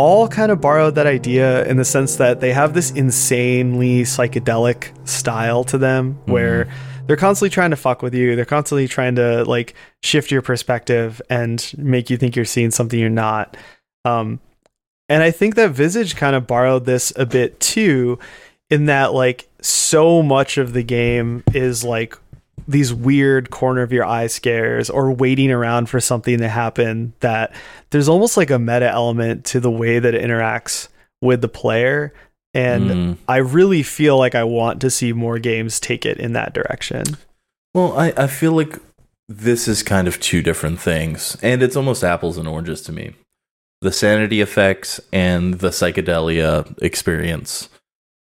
[0.00, 4.96] all kind of borrowed that idea in the sense that they have this insanely psychedelic
[5.06, 6.66] style to them where
[7.06, 8.34] they're constantly trying to fuck with you.
[8.34, 12.98] They're constantly trying to like shift your perspective and make you think you're seeing something
[12.98, 13.58] you're not.
[14.06, 14.40] Um,
[15.10, 18.18] and I think that Visage kind of borrowed this a bit too,
[18.70, 22.16] in that like so much of the game is like
[22.68, 27.52] these weird corner of your eye scares or waiting around for something to happen that
[27.90, 30.88] there's almost like a meta element to the way that it interacts
[31.22, 32.12] with the player
[32.54, 33.16] and Mm.
[33.28, 37.04] i really feel like i want to see more games take it in that direction
[37.74, 38.78] Well, I, I feel like
[39.28, 43.14] this is kind of two different things, and it's almost apples and oranges to me.
[43.80, 47.68] The sanity effects and the psychedelia experience.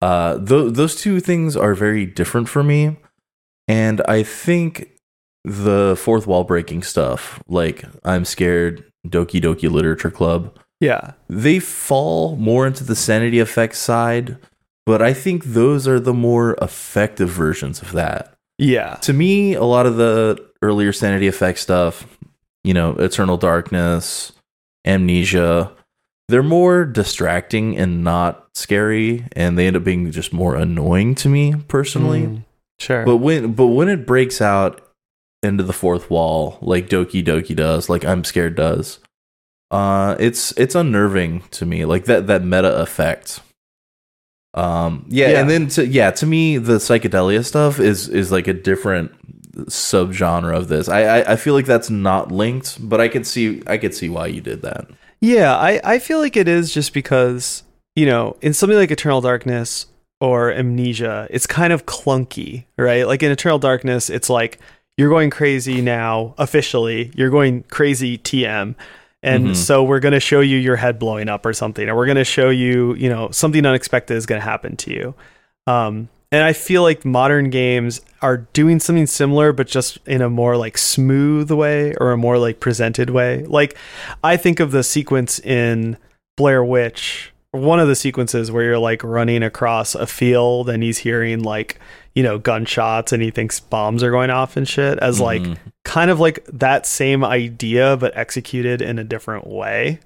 [0.02, 2.98] Uh, th- those two things are very different for me,
[3.68, 4.92] and I think
[5.44, 11.14] the fourth wall breaking stuff, like I'm scared, Doki Doki Literature Club, yeah.
[11.30, 14.38] they fall more into the sanity effects side,
[14.86, 18.34] but I think those are the more effective versions of that.
[18.58, 18.96] Yeah.
[19.02, 22.08] To me, a lot of the earlier Sanity Effect stuff,
[22.64, 24.32] you know, Eternal Darkness,
[24.86, 25.72] Amnesia,
[26.28, 31.30] they're more distracting and not scary, and they end up being just more annoying to
[31.30, 32.24] me personally.
[32.24, 32.44] Mm,
[32.80, 34.82] sure But when but when it breaks out
[35.44, 39.00] into the fourth wall, like Doki Doki does, like I'm scared does,
[39.72, 43.40] uh, it's it's unnerving to me, like that that meta effect.
[44.54, 45.42] Um, yeah, Yeah.
[45.42, 49.12] and then to, yeah, to me, the psychedelia stuff is is like a different
[49.70, 50.90] subgenre of this.
[50.90, 54.10] I, I I feel like that's not linked, but I could see I could see
[54.10, 54.88] why you did that.
[55.20, 57.64] Yeah, I, I feel like it is just because,
[57.96, 59.88] you know, in something like Eternal Darkness
[60.20, 63.06] or Amnesia, it's kind of clunky, right?
[63.06, 64.60] Like in Eternal Darkness, it's like
[64.98, 68.76] you're going crazy now, officially, you're going crazy TM.
[69.24, 69.56] And Mhm.
[69.56, 72.18] so we're going to show you your head blowing up or something, or we're going
[72.18, 75.16] to show you, you know, something unexpected is going to happen to you.
[75.66, 80.30] Um, and I feel like modern games are doing something similar, but just in a
[80.30, 83.44] more like smooth way or a more like presented way.
[83.46, 83.78] Like
[84.24, 85.98] I think of the sequence in
[86.36, 91.00] Blair Witch, one of the sequences where you're like running across a field and he's
[91.00, 91.80] hearing like,
[92.16, 95.58] you know, gunshots and he thinks bombs are going off and shit as like Mhm.
[95.84, 100.00] kind of like that same idea but executed in a different way.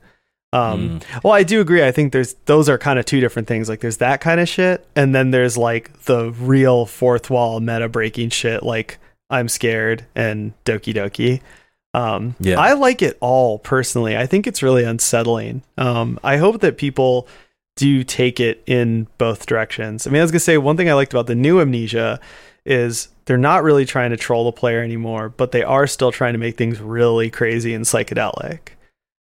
[0.54, 1.24] Um, Mm.
[1.24, 1.82] Well, I do agree.
[1.84, 3.70] I think there's those are kind of two different things.
[3.70, 7.88] Like there's that kind of shit, and then there's like the real fourth wall meta
[7.88, 8.97] breaking shit, like
[9.30, 11.39] I'm scared and Doki Doki.
[11.94, 12.60] Um, Yeah.
[12.60, 14.16] I like it all personally.
[14.18, 15.62] I think it's really unsettling.
[15.78, 17.28] Um, I hope that people
[17.76, 20.06] do take it in both directions.
[20.06, 22.20] I mean, I was gonna say one thing I liked about the new Amnesia
[22.66, 26.34] is they're not really trying to troll the player anymore, but they are still trying
[26.34, 28.60] to make things really crazy and psychedelic.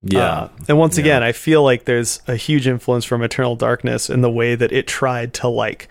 [0.03, 0.21] Yeah.
[0.29, 1.03] Uh, and once Yeah.
[1.05, 4.73] again, I feel like there's a huge influence from Eternal Darkness in the way that
[4.73, 5.89] it tried to like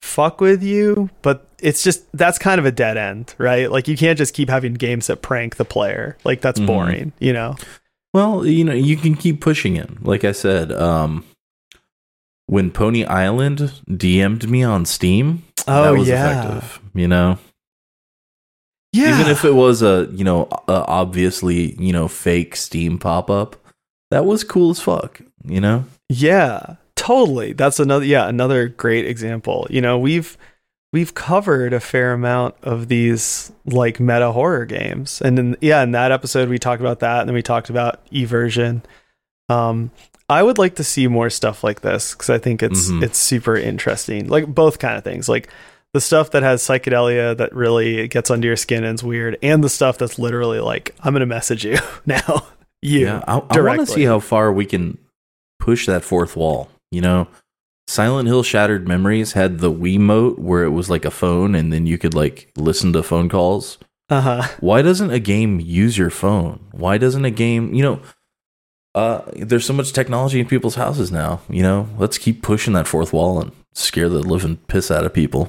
[0.00, 3.70] fuck with you, but it's just that's kind of a dead end, right?
[3.70, 6.16] Like you can't just keep having games that prank the player.
[6.24, 6.66] Like that's Mhm.
[6.66, 7.56] boring, you know?
[8.12, 10.04] Well, you know, you can keep pushing it.
[10.04, 11.24] Like I said, um,
[12.46, 16.30] when Pony Island DM'd me on Steam, Oh, that was yeah.
[16.40, 16.80] effective.
[16.94, 17.38] You know,
[18.92, 19.18] Yeah.
[19.18, 23.56] even if it was a you know a obviously you know fake Steam pop up,
[24.10, 25.20] that was cool as fuck.
[25.44, 27.52] You know, Yeah, totally.
[27.52, 29.66] That's another yeah, another great example.
[29.70, 30.36] You know, we've
[30.92, 35.20] we've covered a fair amount of these like meta horror games.
[35.22, 38.04] And in, yeah, in that episode we talked about that and then we talked about
[38.10, 38.82] eversion.
[39.48, 39.90] Um
[40.28, 43.02] I would like to see more stuff like this cuz I think it's Mhm.
[43.02, 44.28] it's super interesting.
[44.28, 45.28] Like both kind of things.
[45.28, 45.48] Like
[45.94, 49.62] the stuff that has psychedelia that really gets under your skin and is weird and
[49.62, 51.76] the stuff that's literally like I'm going to message you
[52.06, 52.46] now.
[52.80, 53.00] You.
[53.06, 54.98] yeah, I, I want to see how far we can
[55.60, 56.68] push that fourth wall.
[56.90, 57.28] You know,
[57.86, 61.86] Silent Hill Shattered Memories had the Wiimote where it was like a phone, and then
[61.86, 63.78] you could like listen to phone calls.
[64.10, 64.42] Uh-huh.
[64.60, 68.02] why doesn't a game use your phone why doesn't a game you know
[68.94, 72.86] uh there's so much technology in people's houses now you know let's keep pushing that
[72.86, 75.48] fourth wall and scare the living piss out of people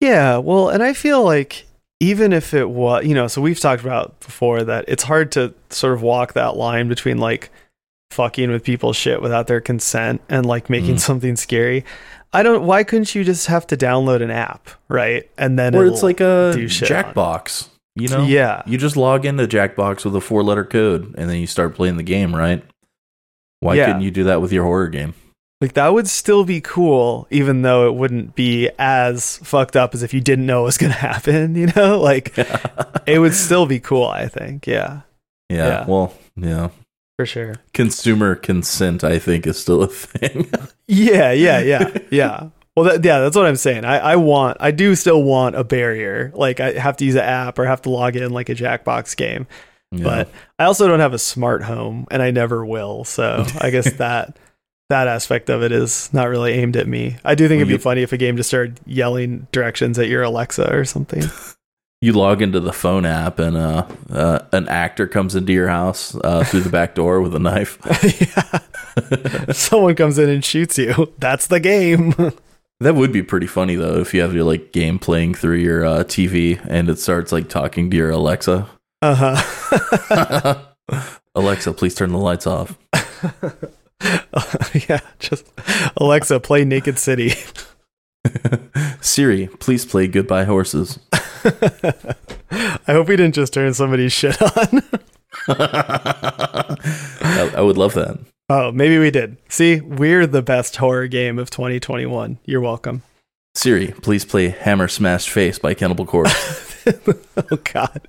[0.00, 1.66] Yeah, well, and I feel like
[2.00, 5.54] even if it was, you know, so we've talked about before that it's hard to
[5.70, 7.50] sort of walk that line between like
[8.10, 11.00] fucking with people's shit without their consent and like making Mm.
[11.00, 11.84] something scary.
[12.32, 15.28] I don't why couldn't you just have to download an app, right?
[15.38, 18.62] And then or it's like a jackbox you know Yeah.
[18.66, 21.96] you just log into jackbox with a four letter code and then you start playing
[21.96, 22.62] the game right
[23.60, 23.86] why Yeah.
[23.86, 25.14] couldn't you do that with your horror game
[25.62, 30.02] Like that would still be cool, even though it wouldn't be as fucked up as
[30.02, 31.98] if you didn't know it was gonna happen, you know?
[31.98, 32.36] Like
[33.06, 34.66] it would still be cool, I think.
[34.66, 35.00] Yeah.
[35.48, 35.84] yeah, Yeah.
[35.86, 36.68] well yeah
[37.18, 37.54] For sure.
[37.72, 40.50] consumer consent i think is still a thing
[40.88, 42.48] Yeah, yeah, yeah, yeah.
[42.76, 43.84] Well, that, yeah, that's what I'm saying.
[43.84, 46.30] I, I want, I do still want a barrier.
[46.34, 49.16] Like I have to use an app or have to log in like a Jackbox
[49.16, 49.48] game.
[49.90, 50.04] Yeah.
[50.04, 53.02] But I also don't have a smart home, and I never will.
[53.04, 54.38] So I guess that
[54.90, 57.16] that aspect of it is not really aimed at me.
[57.24, 59.98] I do think it'd Well, be you- funny if a game just started yelling directions
[59.98, 61.24] at your Alexa or something.
[62.06, 66.14] you log into the phone app and uh, uh, an actor comes into your house
[66.22, 67.78] uh, through the back door with a knife.
[69.52, 71.12] Someone comes in and shoots you.
[71.18, 72.14] That's the game.
[72.80, 75.86] That would be pretty funny though if you have your like game playing through your
[75.86, 78.68] uh, TV and it starts like talking to your Alexa.
[79.00, 79.34] Uh
[80.12, 80.62] huh.
[81.34, 82.76] Alexa, please turn the lights off.
[84.90, 85.46] yeah, just
[85.96, 87.32] Alexa, play Naked City.
[89.00, 90.98] Siri, please play Goodbye Horses.
[91.12, 92.14] I
[92.88, 94.82] hope we didn't just turn somebody's shit on.
[95.48, 98.18] I, I would love that.
[98.48, 99.36] oh, maybe we did.
[99.48, 102.38] See, we're the best horror game of 2021.
[102.44, 103.02] You're welcome.
[103.54, 106.84] Siri, please play Hammer Smashed Face by Cannibal Corpse.
[107.50, 108.08] oh God.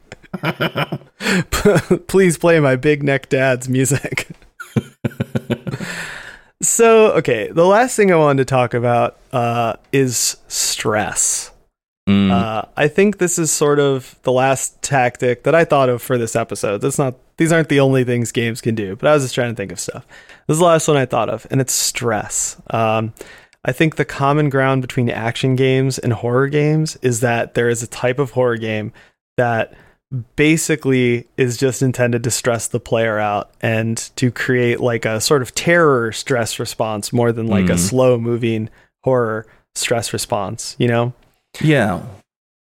[2.07, 4.28] Please play my big neck dad's music.
[6.61, 11.51] So, okay, the last thing I wanted to talk about uh, is stress.
[12.09, 16.01] Mm, Uh, I think this is sort of the last tactic that I thought of
[16.01, 16.79] for this episode.
[16.81, 18.95] That's not; these aren't the only things games can do.
[18.95, 20.05] But I was just trying to think of stuff.
[20.47, 22.61] This is the last one I thought of, and it's stress.
[22.69, 23.13] Um,
[23.65, 27.83] I think the common ground between action games and horror games is that there is
[27.83, 28.93] a type of horror game
[29.35, 29.73] that
[30.35, 35.41] basically is just intended to stress the player out and to create like a sort
[35.41, 37.79] of terror stress response more than like a Mm.
[37.79, 38.69] slow moving
[39.03, 39.45] horror
[39.75, 40.75] stress response.
[40.79, 41.13] You know?
[41.61, 42.03] Yeah.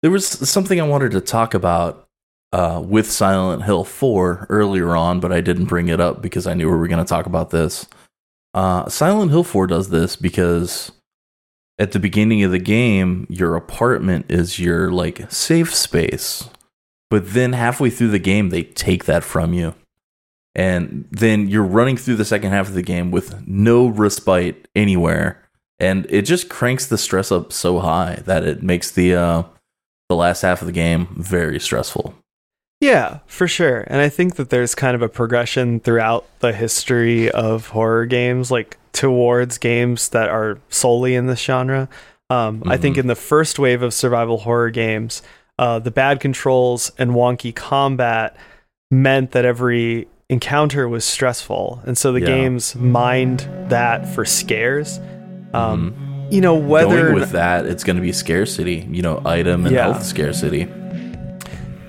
[0.03, 2.07] There was something I wanted to talk about
[2.53, 6.55] uh, with Silent Hill 4 earlier on, but I didn't bring it up because I
[6.55, 7.86] knew we were going to talk about this.
[8.55, 10.91] Uh, Silent Hill 4 does this because
[11.78, 16.49] at the beginning of the game, your apartment is your like safe space.
[17.11, 19.75] But then halfway through the game, they take that from you.
[20.55, 25.51] And then you're running through the second half of the game with no respite anywhere
[25.81, 29.43] and it just cranks the stress up so high that it makes the uh,
[30.09, 32.15] the last half of the game very stressful.
[32.81, 33.85] Yeah, for sure.
[33.89, 38.51] And I think that there's kind of a progression throughout the history of horror games,
[38.51, 41.89] like towards games that are solely in this genre.
[42.31, 45.21] Um, I think in the first wave of survival horror games,
[45.61, 48.35] uh, the bad controls and wonky combat
[48.91, 51.83] meant that every encounter was stressful.
[51.87, 52.27] And so the Yeah.
[52.27, 54.99] games mined that for scares.
[55.53, 55.95] Um,
[56.31, 57.03] You know, whether.
[57.09, 58.87] Going with that, it's going to be scarcity.
[58.91, 59.93] You know, item and Yeah.
[59.93, 60.67] health scarcity.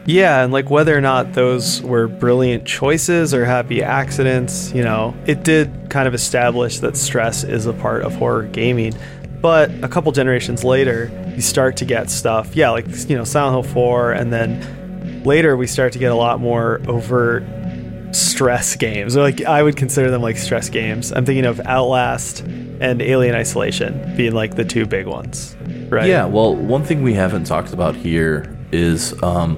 [0.06, 5.14] Yeah, and like whether or not those were brilliant choices or happy accidents, you know,
[5.28, 8.96] it did kind of establish that stress is a part of horror gaming.
[9.42, 13.66] But a couple generations later, you start to get stuff, yeah, like, you know, Silent
[13.66, 17.44] Hill 4, and then later we start to get a lot more overt
[18.14, 19.16] stress games.
[19.16, 21.12] Or like, I would consider them like stress games.
[21.12, 25.56] I'm thinking of Outlast and Alien Isolation being like the two big ones,
[25.90, 26.08] right?
[26.08, 29.56] Yeah, well, one thing we haven't talked about here is um,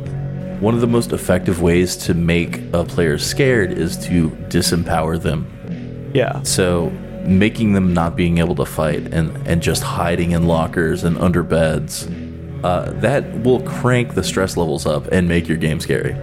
[0.60, 6.12] one of the most effective ways to make a player scared is to disempower them.
[6.14, 6.42] Yeah.
[6.44, 6.92] So
[7.24, 11.44] making them not being able to fight and, and just hiding in lockers and under
[11.44, 12.08] beds,
[12.64, 16.16] uh, that will crank the stress levels up and make your game scary.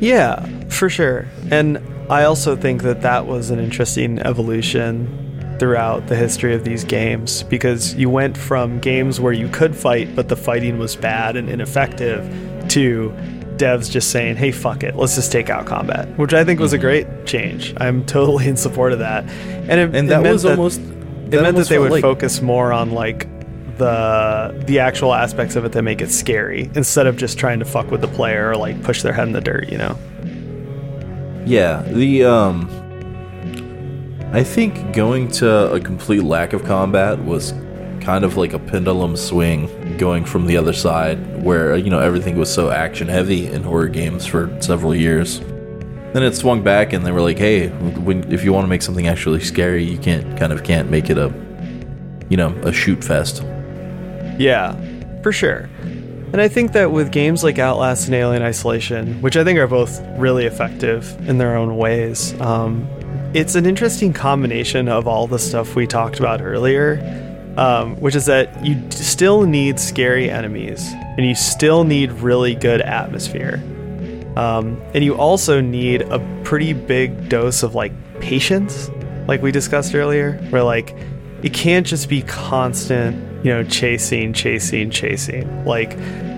[0.00, 1.26] Yeah, for sure.
[1.50, 1.78] And
[2.10, 7.42] I also think that that was an interesting evolution throughout the history of these games
[7.44, 11.48] because you went from games where you could fight, but the fighting was bad and
[11.50, 12.24] ineffective,
[12.68, 13.12] to
[13.58, 16.72] devs just saying, hey, fuck it, let's just take out combat, which I think was
[16.72, 17.74] a great change.
[17.78, 19.24] I'm totally in support of that.
[19.24, 20.80] And, it, And that meant was almost.
[20.80, 23.26] it meant that they would like- focus more on like
[23.78, 27.64] the the actual aspects of it that make it scary instead of just trying to
[27.64, 29.96] fuck with the player or like push their head in the dirt, you know.
[31.46, 32.68] Yeah, the um
[34.32, 37.52] I think going to a complete lack of combat was
[38.00, 39.68] kind of like a pendulum swing
[39.98, 43.88] going from the other side where you know everything was so action heavy in horror
[43.88, 45.40] games for several years.
[46.12, 48.82] Then it swung back and they were like, "Hey, when, if you want to make
[48.82, 51.32] something actually scary, you can't kind of can't make it a
[52.28, 53.42] you know, a shoot fest."
[54.38, 54.74] Yeah,
[55.22, 55.68] for sure.
[56.32, 59.66] And I think that with games like Outlast and Alien Isolation, which I think are
[59.66, 62.86] both really effective in their own ways, um,
[63.34, 66.96] it's an interesting combination of all the stuff we talked about earlier,
[67.56, 72.80] um, which is that you still need scary enemies and you still need really good
[72.80, 73.62] atmosphere.
[74.36, 78.90] Um, and you also need a pretty big dose of like patience,
[79.26, 80.94] like we discussed earlier, where like
[81.42, 85.64] it can't just be constant, you know, chasing, chasing, chasing.
[85.64, 85.96] Like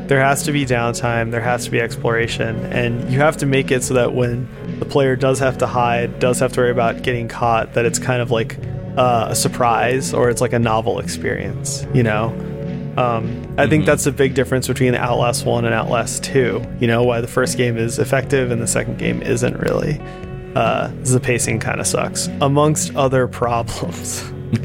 [0.08, 3.70] there has to be downtime, there has to be exploration, and you have to make
[3.70, 4.48] it so that when
[4.78, 7.98] the player does have to hide, does have to worry about getting caught, that it's
[7.98, 8.58] kind of like
[9.00, 12.26] uh, a surprise or it's like a novel experience, you know?
[12.98, 16.76] Um, I think that's a big difference between Outlast 1 and Outlast 2.
[16.80, 19.98] You know, why the first game is effective and the second game isn't really.
[20.54, 24.22] Uh, the pacing kind of sucks, amongst other problems.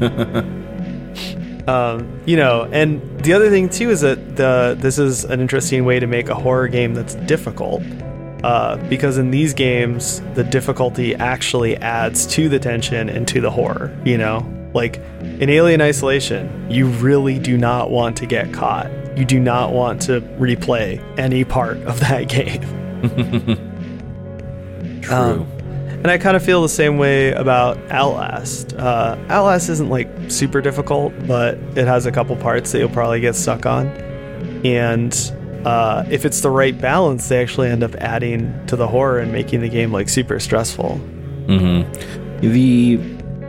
[1.66, 5.86] um, you know, and the other thing too is that the this is an interesting
[5.86, 7.82] way to make a horror game that's difficult.
[8.46, 13.50] Uh, because in these games, the difficulty actually adds to the tension and to the
[13.50, 13.92] horror.
[14.04, 14.98] You know, like
[15.40, 18.88] in Alien Isolation, you really do not want to get caught.
[19.18, 22.62] You do not want to replay any part of that game.
[25.02, 25.14] True.
[25.14, 25.48] Um,
[26.02, 28.74] And I kind of feel the same way about Outlast.
[28.74, 33.18] Uh, Outlast isn't like super difficult, but it has a couple parts that you'll probably
[33.18, 33.88] get stuck on.
[34.64, 35.12] And
[35.66, 39.32] uh, if it's the right balance, they actually end up adding to the horror and
[39.32, 41.00] making the game like super stressful.
[41.46, 42.40] Mm-hmm.
[42.40, 43.00] The,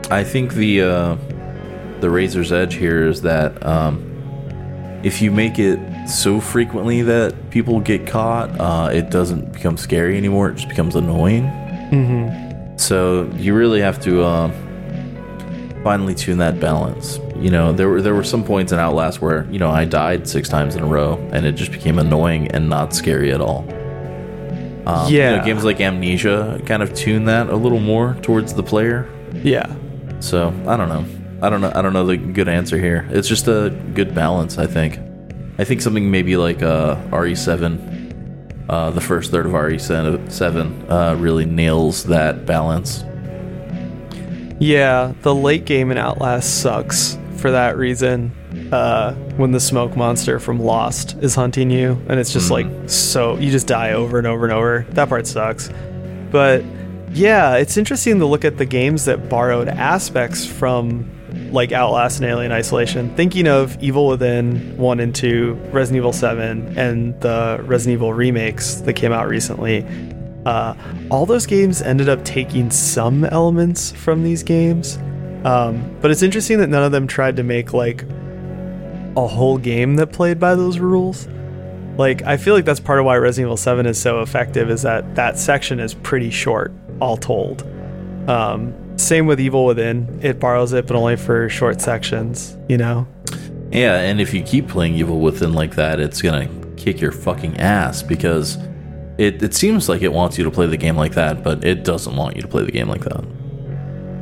[0.09, 1.17] I think the uh,
[1.99, 4.03] the razor's edge here is that um,
[5.03, 10.17] if you make it so frequently that people get caught, uh, it doesn't become scary
[10.17, 10.49] anymore.
[10.49, 11.43] It just becomes annoying.
[11.43, 12.77] Mm-hmm.
[12.77, 14.51] So you really have to uh,
[15.83, 17.19] finally tune that balance.
[17.39, 20.27] You know, there were there were some points in Outlast where you know I died
[20.27, 23.59] six times in a row, and it just became annoying and not scary at all.
[24.87, 25.45] Um, you know, Yeah.
[25.45, 29.05] games like Amnesia kind of tune that a little more towards the player.
[29.43, 29.65] Yeah.
[30.19, 31.05] So I don't know.
[31.41, 31.71] I don't know.
[31.75, 33.07] I don't know the good answer here.
[33.11, 34.57] It's just a good balance.
[34.57, 34.99] I think.
[35.59, 41.45] I think something maybe like uh, RE7, uh, the first third of RE7, uh, really
[41.45, 43.03] nails that balance.
[44.59, 48.31] Yeah, the late game in Outlast sucks for that reason.
[48.71, 53.37] Uh, when the smoke monster from Lost is hunting you, and it's just like so
[53.37, 54.85] you just die over and over and over.
[54.89, 55.69] That part sucks.
[56.31, 56.63] But
[57.11, 61.09] yeah, it's interesting to look at the games that borrowed aspects from
[61.51, 66.77] like Outlast and Alien Isolation, thinking of Evil Within 1 and 2, Resident Evil 7,
[66.77, 69.85] and the Resident Evil remakes that came out recently,
[70.45, 70.73] uh,
[71.09, 74.97] all those games ended up taking some elements from these games.
[75.43, 78.03] Um, but it's interesting that none of them tried to make like
[79.15, 81.27] a whole game that played by those rules.
[81.97, 84.83] Like, I feel like that's part of why Resident Evil 7 is so effective, is
[84.83, 86.71] that that section is pretty short,
[87.01, 87.63] all told.
[88.29, 90.19] Um, same with Evil Within.
[90.21, 93.07] It borrows it, but only for short sections, you know?
[93.71, 97.57] Yeah, and if you keep playing Evil Within like that, it's gonna kick your fucking
[97.57, 98.57] ass because
[99.17, 101.83] it, it seems like it wants you to play the game like that, but it
[101.83, 103.23] doesn't want you to play the game like that.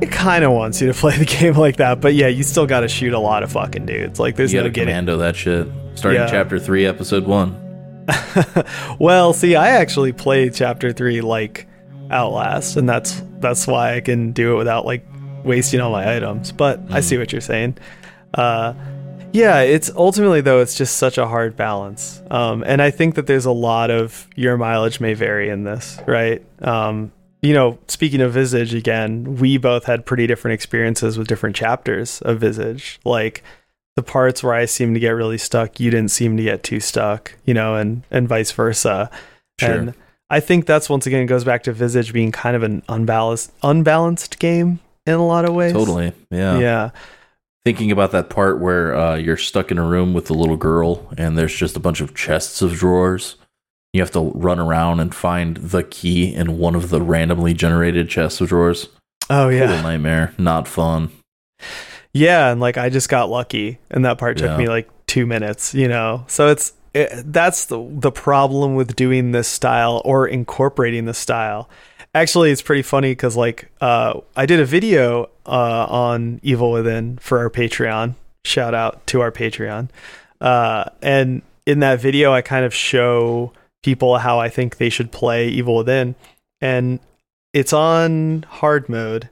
[0.06, 2.66] It kind of wants you to play the game like that, but yeah, you still
[2.68, 4.20] got to shoot a lot of fucking dudes.
[4.20, 4.88] Like, there's You no getting.
[4.88, 5.68] commando that shit.
[5.95, 6.28] Starting Yeah.
[6.30, 8.06] chapter 3, episode 1.
[8.99, 11.68] well, see, I actually played Chapter Three like
[12.12, 15.06] Outlast, and that's that's why I can do it without like
[15.43, 16.51] wasting all my items.
[16.51, 17.78] But I see what you're saying.
[18.34, 18.74] Uh,
[19.34, 23.26] yeah, it's ultimately though it's just such a hard balance, um, and I think that
[23.26, 26.45] there's a lot of your mileage may vary in this, right?
[26.62, 27.12] Um,
[27.46, 32.22] you know, speaking of Visage again, we both had pretty different experiences with different chapters
[32.24, 33.00] of Visage.
[33.06, 33.43] Like
[33.96, 36.80] the parts where I seem to get really stuck, you didn't seem to get too
[36.80, 39.10] stuck, you know, and and vice versa.
[39.60, 39.72] Sure.
[39.72, 39.93] And
[40.30, 44.39] I think that's once again goes back to Visage being kind of an unbalanced unbalanced
[44.39, 45.74] game in a lot of ways.
[45.74, 46.14] Totally.
[46.32, 46.60] Yeah.
[46.60, 46.89] Yeah.
[47.64, 51.12] Thinking about that part where uh, you're stuck in a room with the little girl
[51.18, 53.38] and there's just a bunch of chests of drawers.
[53.96, 58.10] You have to run around and find the key in one of the randomly generated
[58.10, 58.89] chests of drawers.
[59.30, 59.82] Oh Total yeah.
[59.82, 60.34] nightmare.
[60.38, 61.12] Not fun.
[62.12, 64.58] Yeah, and like I just got lucky, and that part took Yeah.
[64.58, 66.26] me like two minutes, you know.
[66.28, 71.70] So it's it, that's the the problem with doing this style or incorporating this style.
[72.14, 77.18] Actually, it's pretty funny because like uh, I did a video uh, on Evil Within
[77.20, 78.16] for our Patreon.
[78.43, 79.88] Shout out to our Patreon,
[80.41, 83.54] uh, and in that video, I kind of show
[83.86, 86.16] people how I think they should play Evil Within,
[86.60, 87.00] and
[87.54, 89.30] it's on hard mode.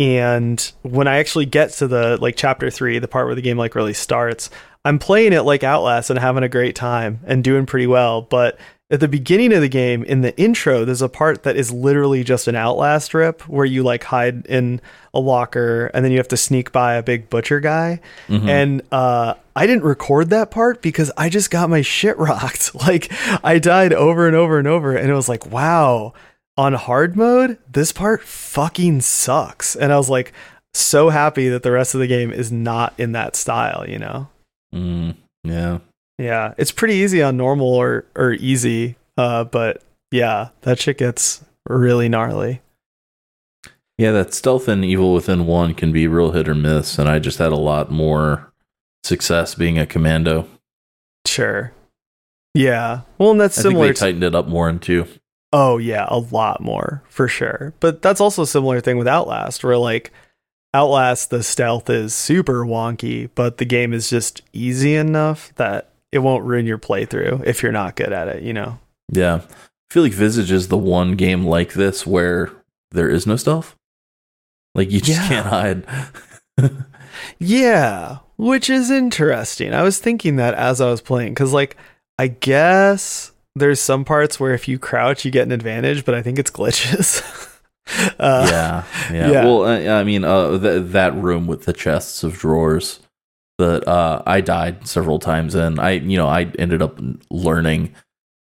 [0.00, 3.56] And when i actually get to the like chapter 3 the part where the game
[3.56, 4.50] like really starts
[4.84, 8.22] i'm playing it like outlast and having a great time and doing pretty well.
[8.22, 8.58] But
[8.94, 12.22] at the beginning of the game in the intro there's a part that is literally
[12.22, 14.80] just an outlast rip where you like hide in
[15.12, 18.00] a locker and then you have to sneak by a big butcher guy
[18.48, 22.72] and uh I didn't record that part because I just got my shit rocked.
[22.84, 26.12] Like I died over and over and over and it was like, wow,
[26.56, 29.74] on hard mode, this part fucking sucks.
[29.74, 30.32] And I was like
[30.74, 34.28] so happy that the rest of the game is not in that style, you know?
[34.74, 35.78] Mm, yeah.
[36.18, 36.54] Yeah.
[36.58, 38.96] It's pretty easy on normal or or easy.
[39.16, 42.60] Uh but yeah, that shit gets really gnarly.
[43.98, 47.20] Yeah, that stealth and Evil Within 1 can be real hit or miss, and I
[47.20, 48.52] just had a lot more
[49.04, 50.48] success being a commando.
[51.26, 51.72] Sure.
[52.54, 53.02] Yeah.
[53.18, 55.06] Well, and that's I think similar they to tightened it up more in 2.
[55.52, 57.72] Oh yeah, a lot more for sure.
[57.78, 60.12] But that's also a similar thing with Outlast, where like
[60.74, 66.20] Outlast, the stealth is super wonky, but the game is just easy enough that it
[66.20, 68.42] won't ruin your playthrough if you're not good at it.
[68.42, 68.78] You know?
[69.10, 69.40] Yeah.
[69.44, 72.50] I feel like Visage is the one game like this where
[72.92, 73.74] there is no stealth.
[74.74, 75.28] Like you just Yeah.
[75.28, 75.86] can't hide.
[77.38, 79.72] Yeah, which is interesting.
[79.72, 81.76] I was thinking that as I was playing because, like,
[82.18, 86.22] I guess there's some parts where if you crouch, you get an advantage, but I
[86.22, 87.22] think it's glitches.
[88.18, 89.30] uh, yeah, yeah.
[89.30, 89.44] yeah.
[89.44, 93.00] Well, I, I mean, uh, th- that room with the chests of drawers
[93.58, 96.98] that uh, I died several times and I, you know, I ended up
[97.30, 97.94] learning,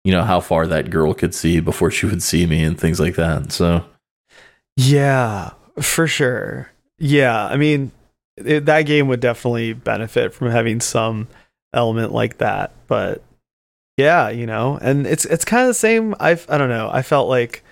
[0.04, 3.00] you know, how far that girl could see before she would see me and things
[3.00, 3.52] like that.
[3.52, 3.84] So
[4.78, 6.72] Yeah, for sure.
[6.98, 7.92] Yeah, I mean,
[8.38, 11.28] it, that game would definitely benefit from having some
[11.74, 12.72] element like that.
[12.88, 13.24] But
[13.98, 16.16] yeah, you know, and it's it's kind of the same.
[16.20, 16.90] I I don't know.
[16.92, 17.64] I felt like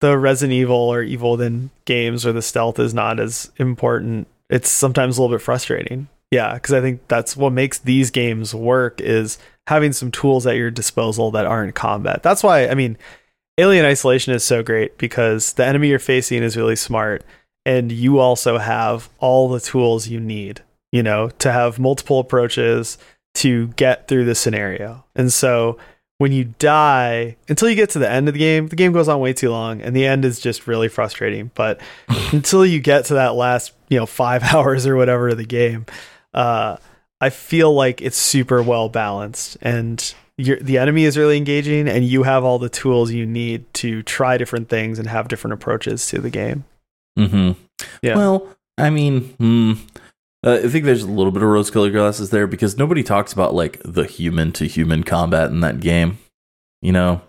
[0.00, 4.26] the Resident Evil or Evil Within games where the stealth is not as important.
[4.50, 6.08] It's sometimes a little bit frustrating.
[6.32, 10.56] Yeah, because I think that's what makes these games work is having some tools at
[10.56, 12.22] your disposal that aren't combat.
[12.22, 12.96] That's why I mean,
[13.58, 17.22] Alien Isolation is so great because the enemy you're facing is really smart
[17.66, 22.96] and you also have all the tools you need, you know, to have multiple approaches
[23.34, 25.04] to get through the scenario.
[25.14, 25.76] And so
[26.16, 29.08] when you die, until you get to the end of the game, the game goes
[29.08, 31.50] on way too long and the end is just really frustrating.
[31.54, 31.78] But
[32.32, 35.84] until you get to that last, you know, five hours or whatever of the game,
[36.34, 36.76] uh,
[37.20, 42.04] I feel like it's super well balanced and you're, the enemy is really engaging and
[42.04, 46.06] you have all the tools you need to try different things and have different approaches
[46.08, 46.64] to the game.
[47.16, 47.52] hmm
[48.02, 48.16] Yeah.
[48.16, 48.48] Well,
[48.78, 49.72] I mean, hmm,
[50.44, 53.32] Uh, I think there's a little bit of rose colored glasses there because nobody talks
[53.32, 56.18] about like the human to human combat in that game.
[56.80, 57.20] You know,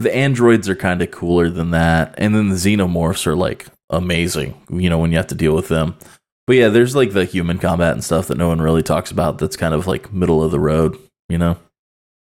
[0.00, 4.60] the androids are kind of cooler than that, and then the xenomorphs are like amazing.
[4.70, 5.96] You know, when you have to deal with them.
[6.48, 9.38] But yeah, there's like the human combat and stuff that no one really talks about.
[9.38, 10.96] That's kind of like middle of the road.
[11.28, 11.58] You know.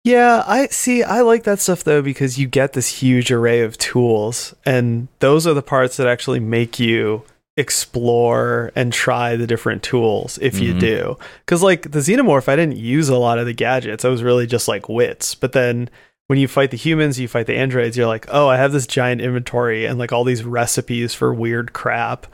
[0.05, 1.03] Yeah, I see.
[1.03, 5.45] I like that stuff though because you get this huge array of tools, and those
[5.45, 7.23] are the parts that actually make you
[7.57, 10.79] explore and try the different tools if you Mhm.
[10.79, 11.17] do.
[11.45, 14.05] Because like the xenomorph, I didn't use a lot of the gadgets.
[14.05, 15.35] I was really just like wits.
[15.35, 15.89] But then
[16.27, 17.97] when you fight the humans, you fight the androids.
[17.97, 21.73] You're like, oh, I have this giant inventory and like all these recipes for weird
[21.73, 22.25] crap.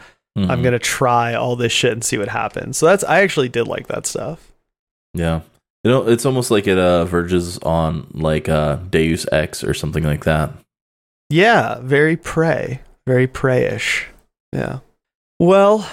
[0.50, 0.64] I'm Mhm.
[0.64, 2.78] gonna try all this shit and see what happens.
[2.78, 4.52] So that's I actually did like that stuff.
[5.14, 5.42] Yeah.
[5.84, 10.04] You know, it's almost like it uh, verges on like uh, Deus Ex or something
[10.04, 10.52] like that.
[11.30, 14.04] Yeah, very prey, very preyish.
[14.52, 14.80] Yeah.
[15.40, 15.88] Well,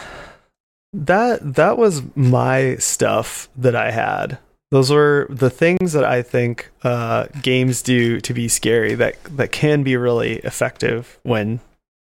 [0.93, 4.39] that that was my stuff that I had.
[4.73, 9.53] Those were the things that I think uh, games do to be scary that that
[9.53, 11.61] can be really effective when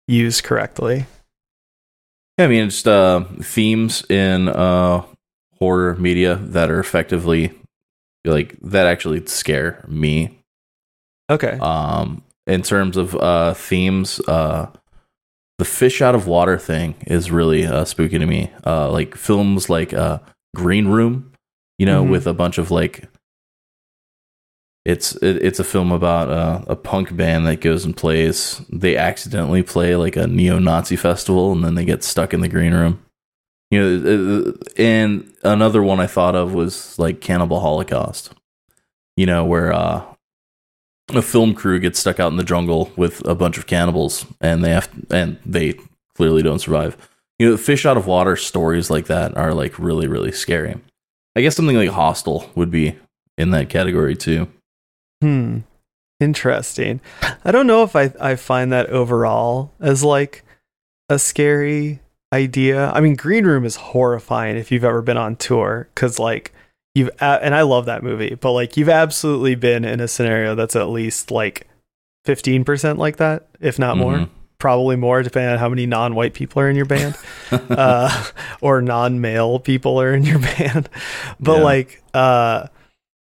[0.07, 1.07] used correctly.
[2.38, 5.03] Yeah, I mean, just uh, themes in uh,
[5.60, 7.53] horror media that are effectively
[8.26, 10.40] like that actually scare me.
[11.30, 11.58] Okay.
[11.60, 14.68] Um, in terms of uh, themes, uh,
[15.60, 18.52] the fish out of water thing is really uh, spooky to me.
[18.66, 20.20] Uh, like films like uh,
[20.56, 21.32] Green Room,
[21.78, 22.10] you know, Mhm.
[22.10, 23.08] with a bunch of like.
[24.84, 28.62] It's it, it's a film about uh, a punk band that goes and plays.
[28.70, 32.74] They accidentally play like a neo-Nazi festival, and then they get stuck in the green
[32.74, 33.03] room.
[33.70, 38.34] You know, and another one I thought of was like Cannibal Holocaust.
[39.16, 40.03] You know, where uh,
[41.10, 44.64] a film crew gets stuck out in the jungle with a bunch of cannibals and
[44.64, 45.78] they have and they
[46.16, 46.98] clearly don't survive
[47.40, 50.76] you know fish out of water stories like that are like really really scary
[51.36, 52.95] i guess something like hostel would be
[53.38, 54.48] in that category too
[55.22, 55.60] Hmm.
[56.19, 57.02] Interesting.
[57.43, 60.43] I don't know if I I find that overall as like
[61.10, 61.99] a scary
[62.34, 62.91] idea.
[62.91, 66.53] I mean, Green Room is horrifying if you've ever been on tour cuz like
[66.93, 70.53] you've a- and I love that movie, but like you've absolutely been in a scenario
[70.56, 71.68] that's at least like
[72.27, 74.14] 15% like that, if not more.
[74.14, 74.30] Mhm.
[74.60, 77.15] Probably more depending on how many non-white people are in your band.
[77.52, 78.26] uh,
[78.61, 80.88] or non-male people are in your band
[81.39, 81.64] but Yeah.
[81.64, 82.68] like uh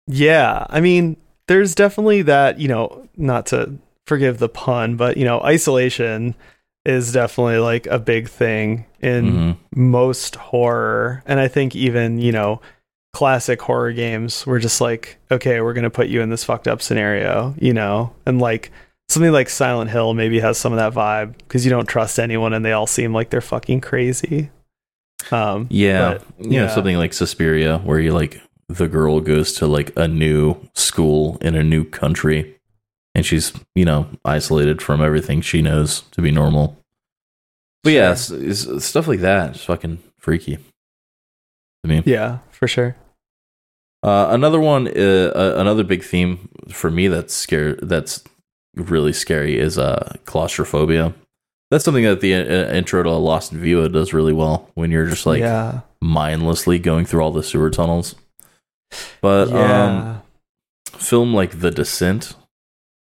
[0.07, 1.17] yeah i mean
[1.49, 3.77] there's definitely that you know not to
[4.07, 6.35] forgive the pun but you know isolation
[6.85, 9.57] is definitely like a big thing in Mhm.
[9.75, 12.61] most horror and i think even you know
[13.13, 16.81] classic horror games were just like okay we're gonna put you in this fucked up
[16.81, 18.71] scenario you know and like
[19.09, 22.53] something like silent hill maybe has some of that vibe because you don't trust anyone
[22.53, 24.51] and they all seem like they're fucking crazy
[25.33, 26.75] um yeah But, you know yeah.
[26.75, 31.55] something like suspiria where you like the girl goes to like a new school in
[31.55, 32.59] a new country
[33.15, 36.77] and she's you know isolated from everything she knows to be normal.
[37.83, 42.03] But yeah it's, it's, stuff like that is fucking freaky to me.
[42.05, 42.97] Yeah for sure.
[44.03, 48.23] Uh, another one, uh, uh, another big theme for me that's scare that's
[48.75, 51.15] really scary is uh, claustrophobia.
[51.71, 55.07] That's something that the uh, intro to Lost in Vivo does really well when you're
[55.07, 55.81] just like yeah.
[56.01, 58.15] mindlessly going through all the sewer tunnels.
[59.21, 60.23] But um,
[60.87, 62.35] film like The Descent,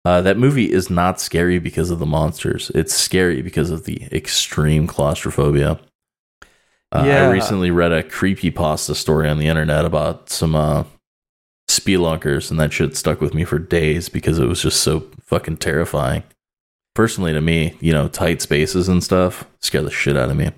[0.05, 2.71] uh, that movie is not scary because of the monsters.
[2.75, 5.81] It's scary because of the extreme claustrophobia.
[6.93, 7.27] Uh, Yeah.
[7.27, 10.85] I recently read a creepy pasta story on the internet about some uh,
[11.69, 15.57] spelunkers, and that shit stuck with me for days because it was just so fucking
[15.57, 16.23] terrifying.
[16.95, 20.53] Personally, to me, you know, tight spaces and stuff scare the shit out of me.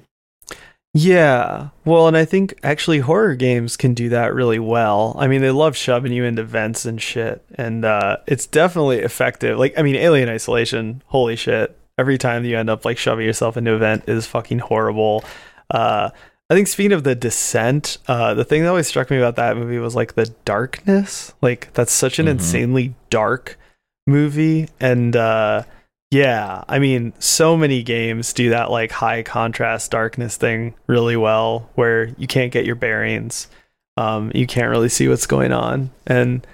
[0.94, 1.68] Yeah.
[1.84, 5.14] Well and i think actually horror games can do that really well.
[5.18, 9.58] I mean they love shoving you into vents and shit and uh it's definitely effective.
[9.58, 11.76] Like i mean alien isolation holy shit.
[11.98, 15.24] Every time you end up like shoving yourself into a vent is fucking horrible.
[15.70, 16.10] Uh
[16.50, 19.58] I think speaking of the descent, uh, the thing that always struck me about that
[19.58, 21.34] movie was like the darkness.
[21.42, 22.30] Like that's such an Mhm.
[22.30, 23.58] insanely dark
[24.06, 25.64] movie, and uh,
[26.10, 31.70] yeah, I mean, so many games do that like high contrast darkness thing really well,
[31.74, 33.48] where you can't get your bearings,
[33.96, 36.46] um, you can't really see what's going on, and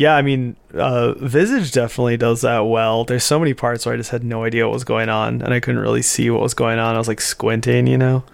[0.00, 3.04] yeah, I mean, uh, Visage definitely does that well.
[3.04, 5.52] There's so many parts where I just had no idea what was going on, and
[5.52, 6.94] I couldn't really see what was going on.
[6.94, 8.24] I was like squinting, you know.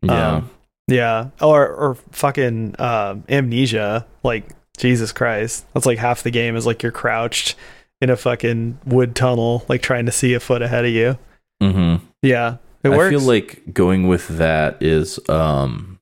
[0.00, 0.32] Yeah.
[0.32, 0.50] Um,
[0.88, 1.28] yeah.
[1.40, 4.04] Or or fucking um, amnesia.
[4.24, 7.54] Like Jesus Christ, that's like half the game is like you're crouched
[8.02, 11.16] in a fucking wood tunnel, like trying to see a foot ahead of you.
[11.62, 12.04] mm-hmm.
[12.20, 12.94] Yeah, it works.
[12.94, 13.10] I works.
[13.10, 16.00] feel like going with that is um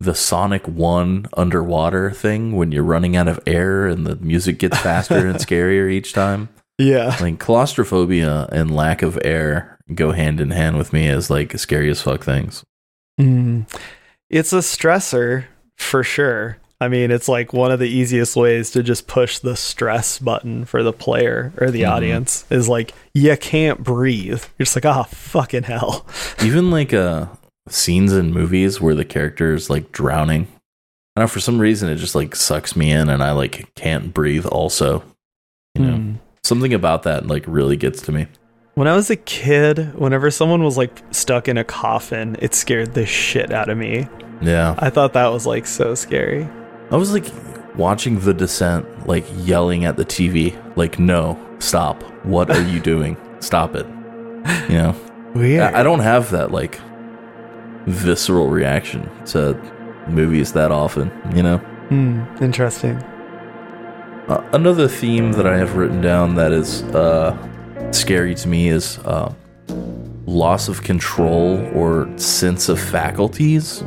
[0.00, 4.78] the Sonic 1 underwater thing when you're running out of air and the music gets
[4.78, 6.48] faster and scarier each time.
[6.78, 7.16] Yeah.
[7.20, 11.90] Like claustrophobia and lack of air go hand in hand with me as like scary
[11.90, 12.64] as fuck things.
[13.20, 13.68] Mm.
[14.30, 15.44] It's a stressor
[15.76, 16.58] for sure.
[16.84, 20.64] I mean, it's like one of the easiest ways to just push the stress button
[20.66, 21.90] for the player or the Mhm.
[21.90, 24.44] audience is like, you can't breathe.
[24.58, 26.06] You're just like, oh, fucking hell.
[26.42, 27.26] Even like uh
[27.68, 30.46] scenes in movies where the character is like drowning.
[31.16, 33.74] I don't know, for some reason it just like sucks me in and I like
[33.74, 35.02] can't breathe also.
[35.74, 35.92] You know.
[35.96, 36.14] Mm.
[36.44, 38.26] Something about that like really gets to me.
[38.74, 42.92] When I was a kid, whenever someone was like stuck in a coffin, it scared
[42.94, 44.08] the shit out of me.
[44.42, 44.74] Yeah.
[44.78, 46.46] I thought that was like so scary.
[46.90, 47.26] I was like
[47.76, 52.02] watching The Descent, like yelling at the TV, like, no, stop.
[52.24, 53.16] What are you doing?
[53.40, 53.86] Stop it.
[54.68, 54.96] You know,
[55.34, 55.62] Weird.
[55.74, 56.80] I, I don't have that like
[57.86, 59.54] visceral reaction to
[60.08, 61.58] movies that often, you know?
[61.88, 62.96] Hmm, interesting.
[64.28, 67.36] Uh, another theme that I have written down that is uh,
[67.92, 69.32] scary to me is uh,
[70.26, 73.82] loss of control or sense of faculties.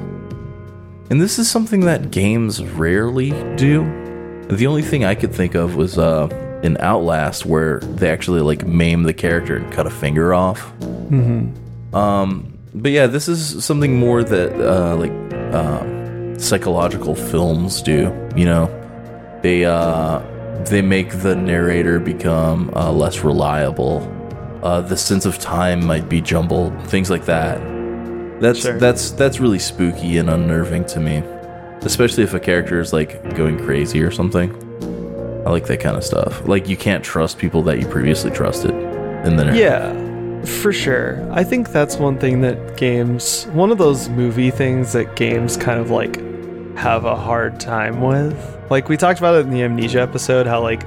[1.10, 3.84] And this is something that games rarely do.
[4.50, 6.28] The only thing I could think of was uh,
[6.64, 10.62] in Outlast, where they actually like maim the character and cut a finger off.
[11.10, 11.50] hmm
[11.94, 15.12] Um, but yeah, this is something more that uh, like
[15.54, 18.14] uh, psychological films do.
[18.36, 20.20] You know, they uh,
[20.66, 24.02] they make the narrator become uh, less reliable.
[24.62, 26.74] Uh, the sense of time might be jumbled.
[26.88, 27.62] Things like that.
[28.40, 28.78] That's Sure.
[28.78, 31.24] that's that's really spooky and unnerving to me,
[31.82, 34.52] especially if a character is like going crazy or something.
[35.46, 36.48] I like that kind of stuff.
[36.48, 39.56] Like you can't trust people that you previously trusted in the narrative.
[39.56, 41.26] Yeah, for sure.
[41.32, 45.80] I think that's one thing that games, one of those movie things that games kind
[45.80, 46.18] of like
[46.78, 48.36] have a hard time with.
[48.70, 50.84] Like we talked about it in the Amnesia episode, how like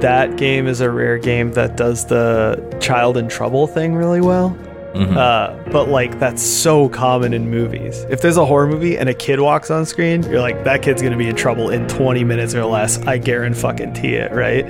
[0.00, 4.56] that game is a rare game that does the child in trouble thing really well.
[4.98, 5.16] Mhm.
[5.16, 8.04] Uh, but like that's so common in movies.
[8.10, 11.00] If there's a horror movie and a kid walks on screen, you're like, that kid's
[11.02, 12.98] gonna be in trouble in 20 minutes or less.
[13.06, 14.64] I guarantee it, right?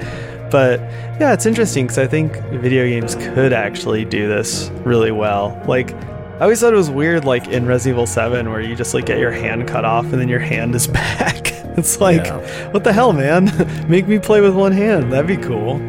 [0.50, 0.80] But
[1.20, 5.60] yeah, it's interesting because I think video games could actually do this really well.
[5.66, 8.94] Like, I always thought it was weird, like in Resident Evil 7, where you just
[8.94, 11.52] like get your hand cut off and then your hand is back.
[11.76, 12.70] it's like, Yeah.
[12.70, 13.50] what the hell, man?
[13.88, 15.12] Make me play with one hand.
[15.12, 15.80] That'd be cool.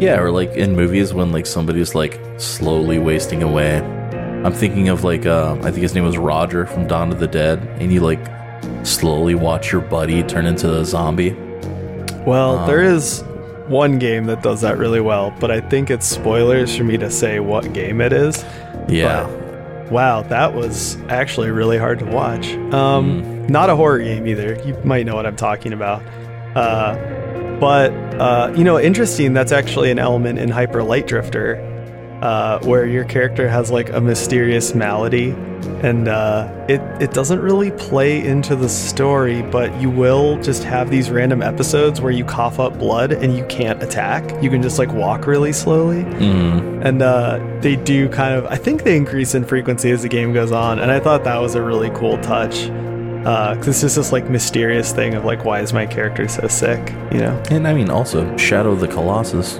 [0.00, 3.78] Yeah, or like in movies when like somebody's like slowly wasting away.
[3.78, 7.26] I'm thinking of like uh, I think his name was Roger from Dawn of the
[7.26, 8.20] Dead, and you like
[8.84, 11.32] slowly watch your buddy turn into a zombie.
[12.26, 13.22] Well, Um, there is
[13.66, 17.10] one game that does that really well, but I think it's spoilers for me to
[17.10, 18.44] say what game it is.
[18.88, 19.26] Yeah,
[19.90, 22.48] Wow, that was actually really hard to watch.
[22.74, 24.54] Um, Not a horror game either.
[24.64, 26.02] You might know what I'm talking about.
[26.54, 26.94] Uh,
[27.60, 29.32] but uh, you know, interesting.
[29.32, 31.56] That's actually an element in Hyper Light Drifter,
[32.22, 35.30] uh, where your character has like a mysterious malady,
[35.82, 40.90] and uh, it it doesn't really play into the story, but you will just have
[40.90, 44.42] these random episodes where you cough up blood and you can't attack.
[44.42, 48.56] You can just like walk really slowly Mm, and uh, they do kind of i
[48.56, 51.54] think they increase in frequency as the game goes on and i thought that was
[51.54, 52.66] a really cool touch
[53.54, 56.80] because it's just this like mysterious thing of like why is my character so sick
[57.12, 59.58] you know and I mean also Shadow of the Colossus.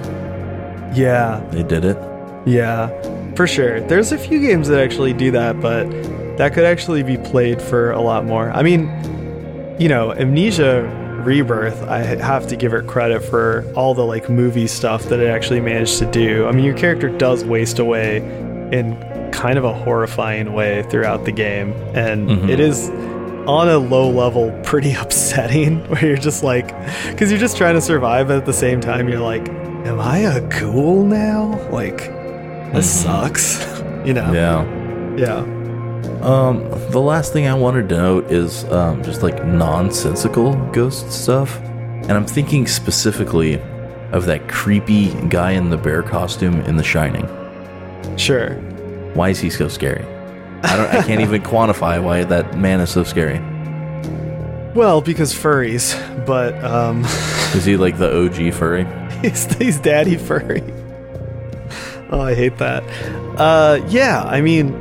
[0.97, 1.97] yeah They did it.
[2.47, 2.89] yeah
[3.35, 5.83] for sure there's a few games that actually do that but
[6.37, 8.81] that could actually be played for a lot more i mean
[9.79, 10.83] you know amnesia
[11.23, 15.27] rebirth i have to give it credit for all the like movie stuff that it
[15.27, 18.17] actually managed to do i mean your character does waste away
[18.71, 18.97] in
[19.31, 22.49] kind of a horrifying way throughout the game and Mhm.
[22.49, 22.89] it is
[23.47, 26.67] on a low level pretty upsetting where you're just like
[27.09, 29.47] because you're just trying to survive but at the same time you're like
[29.85, 31.97] am i a ghoul now like
[32.73, 33.03] this Mhm.
[33.03, 35.15] sucks you know Yeah.
[35.17, 35.55] yeah
[36.21, 41.59] Um, the last thing I wanted to note is um, just like nonsensical ghost stuff,
[41.61, 43.61] and I'm thinking specifically
[44.11, 47.25] of that creepy guy in the bear costume in The Shining.
[48.17, 48.55] sure
[49.13, 50.03] Why is he so scary?
[50.63, 50.87] I don't.
[50.95, 53.39] I can't even quantify why that man is so scary.
[54.75, 55.95] well because furries
[56.25, 57.03] but um
[57.55, 58.85] Is he like the OG furry?
[59.21, 60.61] he's, he's daddy furry
[62.11, 62.83] oh i hate that
[63.39, 64.73] uh yeah i mean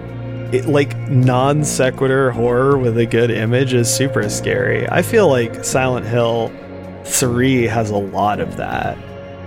[0.53, 5.65] it, like non sequitur horror with a good image is super scary i feel like
[5.65, 6.53] silent hill
[7.05, 8.97] 3 has a lot of that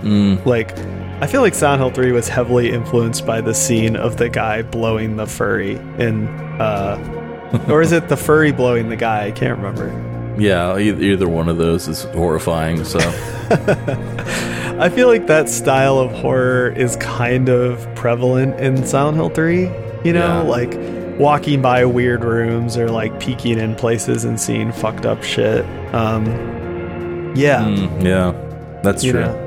[0.02, 0.76] Mm, like
[1.22, 4.62] i feel like silent hill 3 was heavily influenced by the scene of the guy
[4.62, 6.26] blowing the furry in
[6.60, 6.98] uh
[7.68, 9.26] or is it the furry blowing the guy?
[9.26, 9.88] I can't remember.
[10.38, 12.82] Yeah, either one of those is horrifying.
[12.84, 12.98] So
[14.78, 19.60] I feel like that style of horror is kind of prevalent in Silent Hill 3.
[20.04, 20.42] You know, Yeah.
[20.42, 25.64] like walking by weird rooms or like peeking in places and seeing fucked up shit.
[25.94, 26.24] Um,
[27.36, 29.20] yeah, Mm, yeah, that's you true.
[29.22, 29.41] know,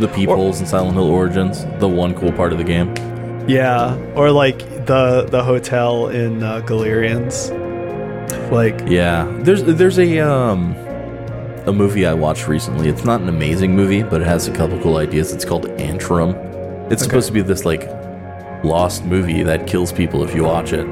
[0.00, 2.94] The peepholes in Silent Hill Origins, the one cool part of the game.
[3.46, 7.50] yeah, or like the the hotel in uh, Galerians.
[8.50, 10.74] Like, Yeah, there's there's a um
[11.66, 12.88] a movie I watched recently.
[12.88, 15.32] It's not an amazing movie, but it has a couple cool ideas.
[15.32, 16.34] It's called Antrum.
[16.92, 17.88] It's supposed to be this like
[18.64, 20.86] lost movie that kills people if you watch it.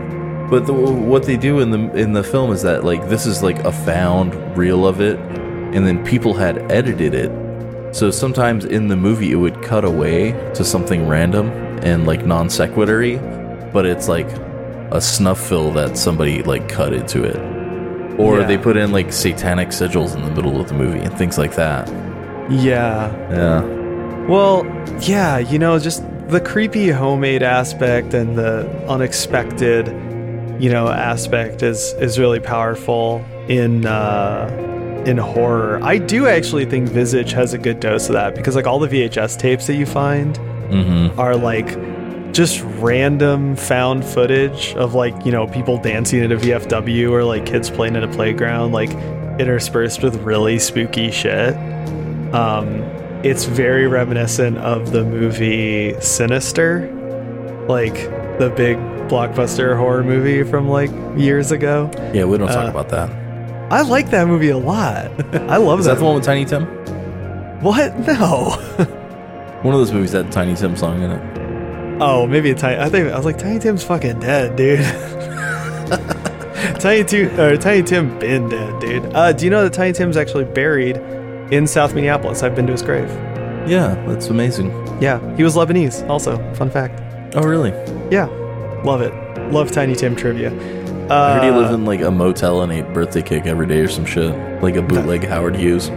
[0.49, 3.43] But the, what they do in the in the film is that like this is
[3.43, 7.31] like a found reel of it, and then people had edited it.
[7.93, 11.49] So sometimes in the movie it would cut away to something random
[11.83, 13.17] and like non sequitory,
[13.73, 14.29] but it's like
[14.91, 17.37] a snuff fill that somebody like cut into it.
[18.19, 18.47] Or Yeah.
[18.47, 21.55] they put in like satanic sigils in the middle of the movie and things like
[21.57, 21.89] that.
[22.51, 23.63] yeah, Yeah.
[24.29, 24.65] Well,
[25.01, 29.89] yeah, you know, just the creepy homemade aspect and the unexpected,
[30.61, 34.49] you know, aspect is is really powerful in uh
[35.07, 35.81] in horror.
[35.83, 38.89] I do actually think Visage has a good dose of that because like all the
[38.89, 40.39] VHS tapes that you find
[40.73, 41.21] Mm-hmm.
[41.21, 47.11] are like just random found footage of like, you know, people dancing at a VFW
[47.11, 48.91] or like kids playing at a playground like
[49.39, 51.55] interspersed with really spooky shit.
[52.35, 52.81] Um,
[53.23, 56.89] it's very reminiscent of the movie Sinister,
[57.69, 57.95] like
[58.39, 58.79] the big
[59.11, 61.91] blockbuster horror movie from like years ago.
[62.15, 63.11] Yeah, we don't talk Uh, about that.
[63.73, 65.07] I like that movie a lot.
[65.35, 65.95] I love Is that.
[65.95, 66.65] that the one with Tiny Tim?
[67.63, 67.97] What?
[68.07, 68.51] No.
[69.63, 71.99] One of those movies had Tiny Tim song in it.
[72.03, 72.81] oh, maybe a tiny.
[72.81, 74.81] I think I was like Tiny Tim's fucking dead, dude.
[76.81, 79.05] Tiny Tim or Tiny Tim been dead, dude.
[79.15, 80.97] Uh, do you know that Tiny Tim's actually buried
[81.53, 82.43] in South Minneapolis?
[82.43, 83.09] I've been to his grave.
[83.69, 84.71] Yeah, that's amazing.
[85.01, 86.07] Yeah, he was Lebanese.
[86.09, 87.01] Also, fun fact.
[87.37, 87.71] Oh, really?
[88.11, 88.27] Yeah,
[88.85, 89.13] love it.
[89.53, 90.51] Love Tiny Tim trivia.
[91.11, 93.81] Uh, I heard he lived in like a motel and ate birthday cake every day
[93.81, 94.35] or some shit.
[94.63, 95.91] Like a bootleg Howard Hughes.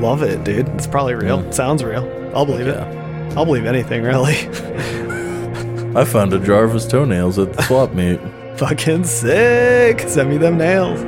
[0.00, 0.68] Love it, dude.
[0.70, 1.42] It's probably real.
[1.44, 1.50] Yeah.
[1.50, 2.04] Sounds real.
[2.34, 2.84] I'll believe Yeah.
[2.88, 3.36] it.
[3.36, 4.34] I'll believe anything, really.
[5.96, 8.20] I found a jar of his toenails at the swap meet.
[8.56, 10.00] Fucking sick.
[10.08, 11.00] Send me them nails.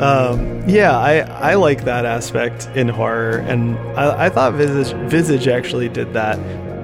[0.00, 5.48] Um, yeah, I, I like that aspect in horror, and I, I thought Visage, Visage
[5.48, 6.38] actually did that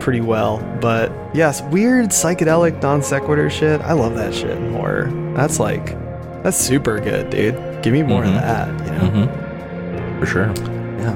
[0.05, 0.59] pretty well.
[0.83, 3.81] But yes, weird psychedelic non sequitur shit.
[3.81, 5.11] I love that shit in horror.
[5.35, 5.87] That's like,
[6.43, 7.55] that's super good, dude.
[7.83, 8.29] Give me more Mhm.
[8.37, 9.27] of that, you know?
[9.27, 10.21] Mm-hmm.
[10.21, 10.53] For sure.
[11.01, 11.15] Yeah.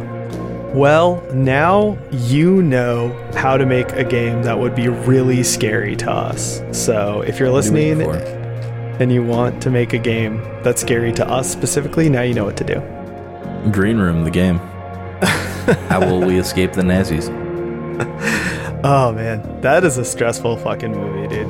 [0.75, 6.11] Well, now you know how to make a game that would be really scary to
[6.11, 6.63] us.
[6.73, 8.01] So if you're listening
[9.01, 12.45] and you want to make a game that's scary to us specifically, now you know
[12.47, 12.83] what to do.
[13.71, 14.59] Green Room, the game.
[15.91, 17.29] How will we escape the Nazis?
[18.85, 21.49] Oh man, that is a stressful fucking movie, dude.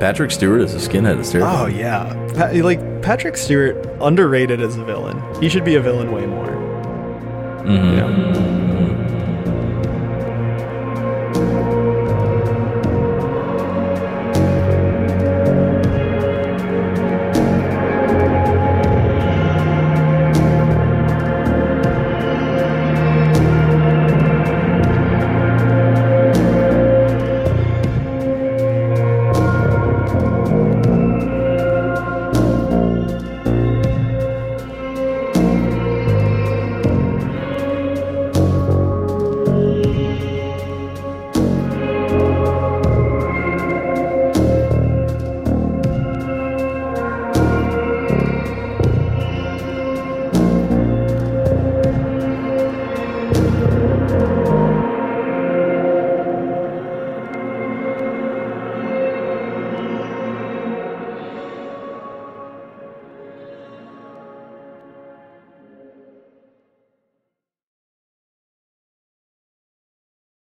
[0.00, 1.18] Patrick Stewart is a skinhead.
[1.20, 1.50] It's terrible.
[1.54, 2.04] Oh yeah,
[2.34, 5.20] pa- like Patrick Stewart underrated as a villain.
[5.42, 6.46] He should be a villain way more.
[7.64, 7.90] Mhm.
[7.90, 8.59] You know?